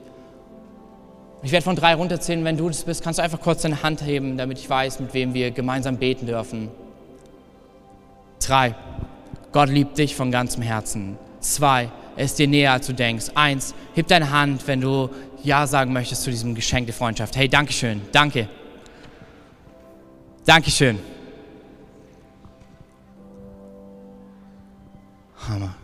[1.42, 2.44] Ich werde von drei runterzählen.
[2.44, 5.14] Wenn du das bist, kannst du einfach kurz deine Hand heben, damit ich weiß, mit
[5.14, 6.70] wem wir gemeinsam beten dürfen.
[8.44, 8.74] Drei.
[9.52, 11.18] Gott liebt dich von ganzem Herzen.
[11.40, 11.90] Zwei.
[12.16, 13.26] Ist dir näher, als du denkst.
[13.34, 13.74] Eins.
[13.94, 15.10] Heb deine Hand, wenn du
[15.42, 17.36] Ja sagen möchtest zu diesem Geschenk der Freundschaft.
[17.36, 18.00] Hey, Dankeschön.
[18.12, 18.48] Danke.
[20.44, 20.98] Dankeschön.
[25.48, 25.74] Hammer.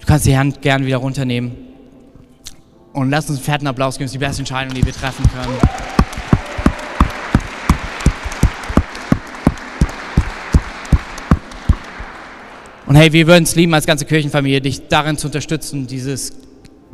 [0.00, 1.56] Du kannst die Hand gern wieder runternehmen.
[2.92, 5.24] Und lasst uns einen fetten Applaus geben, das ist die beste Entscheidung, die wir treffen
[5.30, 5.97] können.
[12.88, 16.32] Und hey, wir würden es lieben, als ganze Kirchenfamilie, dich darin zu unterstützen, dieses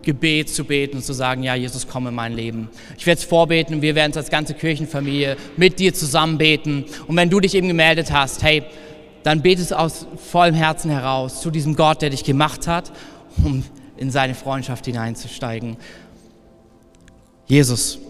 [0.03, 2.69] Gebet zu beten und zu sagen, ja, Jesus, komm in mein Leben.
[2.99, 6.85] Ich werde es vorbeten und wir werden es als ganze Kirchenfamilie mit dir zusammen beten.
[7.07, 8.65] Und wenn du dich eben gemeldet hast, hey,
[9.23, 12.91] dann bete es aus vollem Herzen heraus zu diesem Gott, der dich gemacht hat,
[13.45, 13.63] um
[13.97, 15.77] in seine Freundschaft hineinzusteigen.
[17.47, 18.01] Jesus,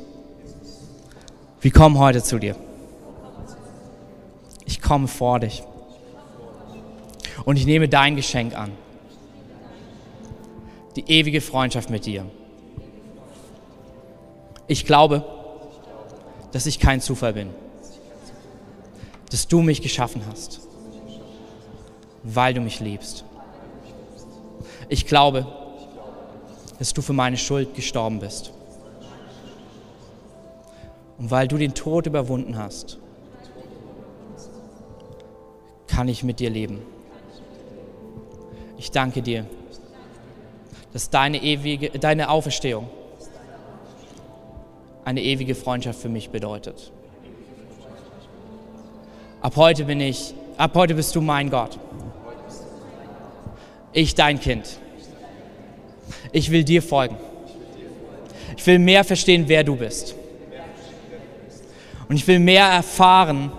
[1.61, 2.57] wir kommen heute zu dir.
[4.64, 5.62] Ich komme vor dich.
[7.45, 8.72] Und ich nehme dein Geschenk an.
[10.97, 12.24] Die ewige Freundschaft mit dir.
[14.66, 15.24] Ich glaube,
[16.53, 17.51] dass ich kein Zufall bin.
[19.30, 20.61] Dass du mich geschaffen hast.
[22.22, 23.24] Weil du mich liebst.
[24.89, 25.47] Ich glaube,
[26.78, 28.53] dass du für meine Schuld gestorben bist.
[31.18, 32.99] Und weil du den Tod überwunden hast,
[35.87, 36.82] kann ich mit dir leben.
[38.85, 39.47] Ich danke dir,
[40.93, 42.87] dass deine, ewige, deine Auferstehung
[45.07, 46.93] eine ewige Freundschaft für mich bedeutet.
[49.41, 51.78] Ab heute bin ich, ab heute bist du mein Gott.
[53.95, 54.78] Ich dein Kind.
[56.30, 57.16] Ich will dir folgen.
[58.55, 60.14] Ich will mehr verstehen, wer du bist.
[62.07, 63.51] Und ich will mehr erfahren,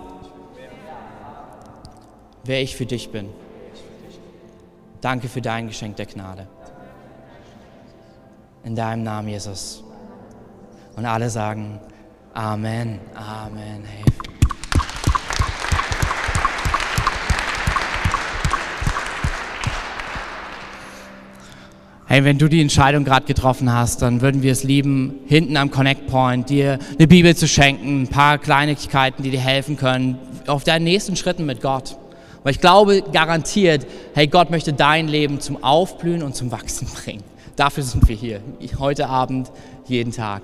[2.44, 3.28] wer ich für dich bin.
[5.06, 6.48] Danke für dein Geschenk der Gnade.
[8.64, 9.84] In deinem Namen, Jesus.
[10.96, 11.78] Und alle sagen
[12.34, 13.84] Amen, Amen.
[13.84, 14.04] Hey.
[22.06, 25.70] Hey, wenn du die Entscheidung gerade getroffen hast, dann würden wir es lieben, hinten am
[25.70, 30.64] Connect Point dir eine Bibel zu schenken, ein paar Kleinigkeiten, die dir helfen können auf
[30.64, 31.96] deinen nächsten Schritten mit Gott.
[32.46, 37.24] Weil ich glaube garantiert, hey, Gott möchte dein Leben zum Aufblühen und zum Wachsen bringen.
[37.56, 38.40] Dafür sind wir hier,
[38.78, 39.50] heute Abend,
[39.86, 40.42] jeden Tag.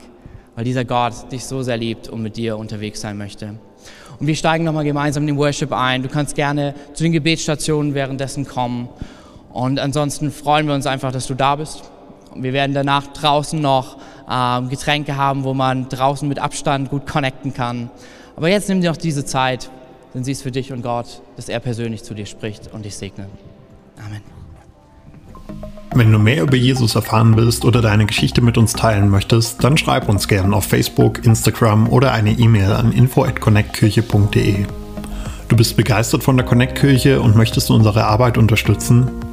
[0.56, 3.54] Weil dieser Gott dich so sehr liebt und mit dir unterwegs sein möchte.
[4.18, 6.02] Und wir steigen nochmal gemeinsam in den Worship ein.
[6.02, 8.88] Du kannst gerne zu den Gebetsstationen währenddessen kommen.
[9.52, 11.84] Und ansonsten freuen wir uns einfach, dass du da bist.
[12.34, 13.98] Wir werden danach draußen noch
[14.28, 17.90] äh, Getränke haben, wo man draußen mit Abstand gut connecten kann.
[18.34, 19.70] Aber jetzt nimm dir noch diese Zeit,
[20.14, 22.96] denn sie ist für dich und Gott, dass er persönlich zu dir spricht und dich
[22.96, 23.26] segne.
[24.04, 24.20] Amen.
[25.94, 29.76] Wenn du mehr über Jesus erfahren willst oder deine Geschichte mit uns teilen möchtest, dann
[29.76, 34.64] schreib uns gerne auf Facebook, Instagram oder eine E-Mail an info@connectkirche.de.
[35.48, 39.10] Du bist begeistert von der Connect Kirche und möchtest unsere Arbeit unterstützen?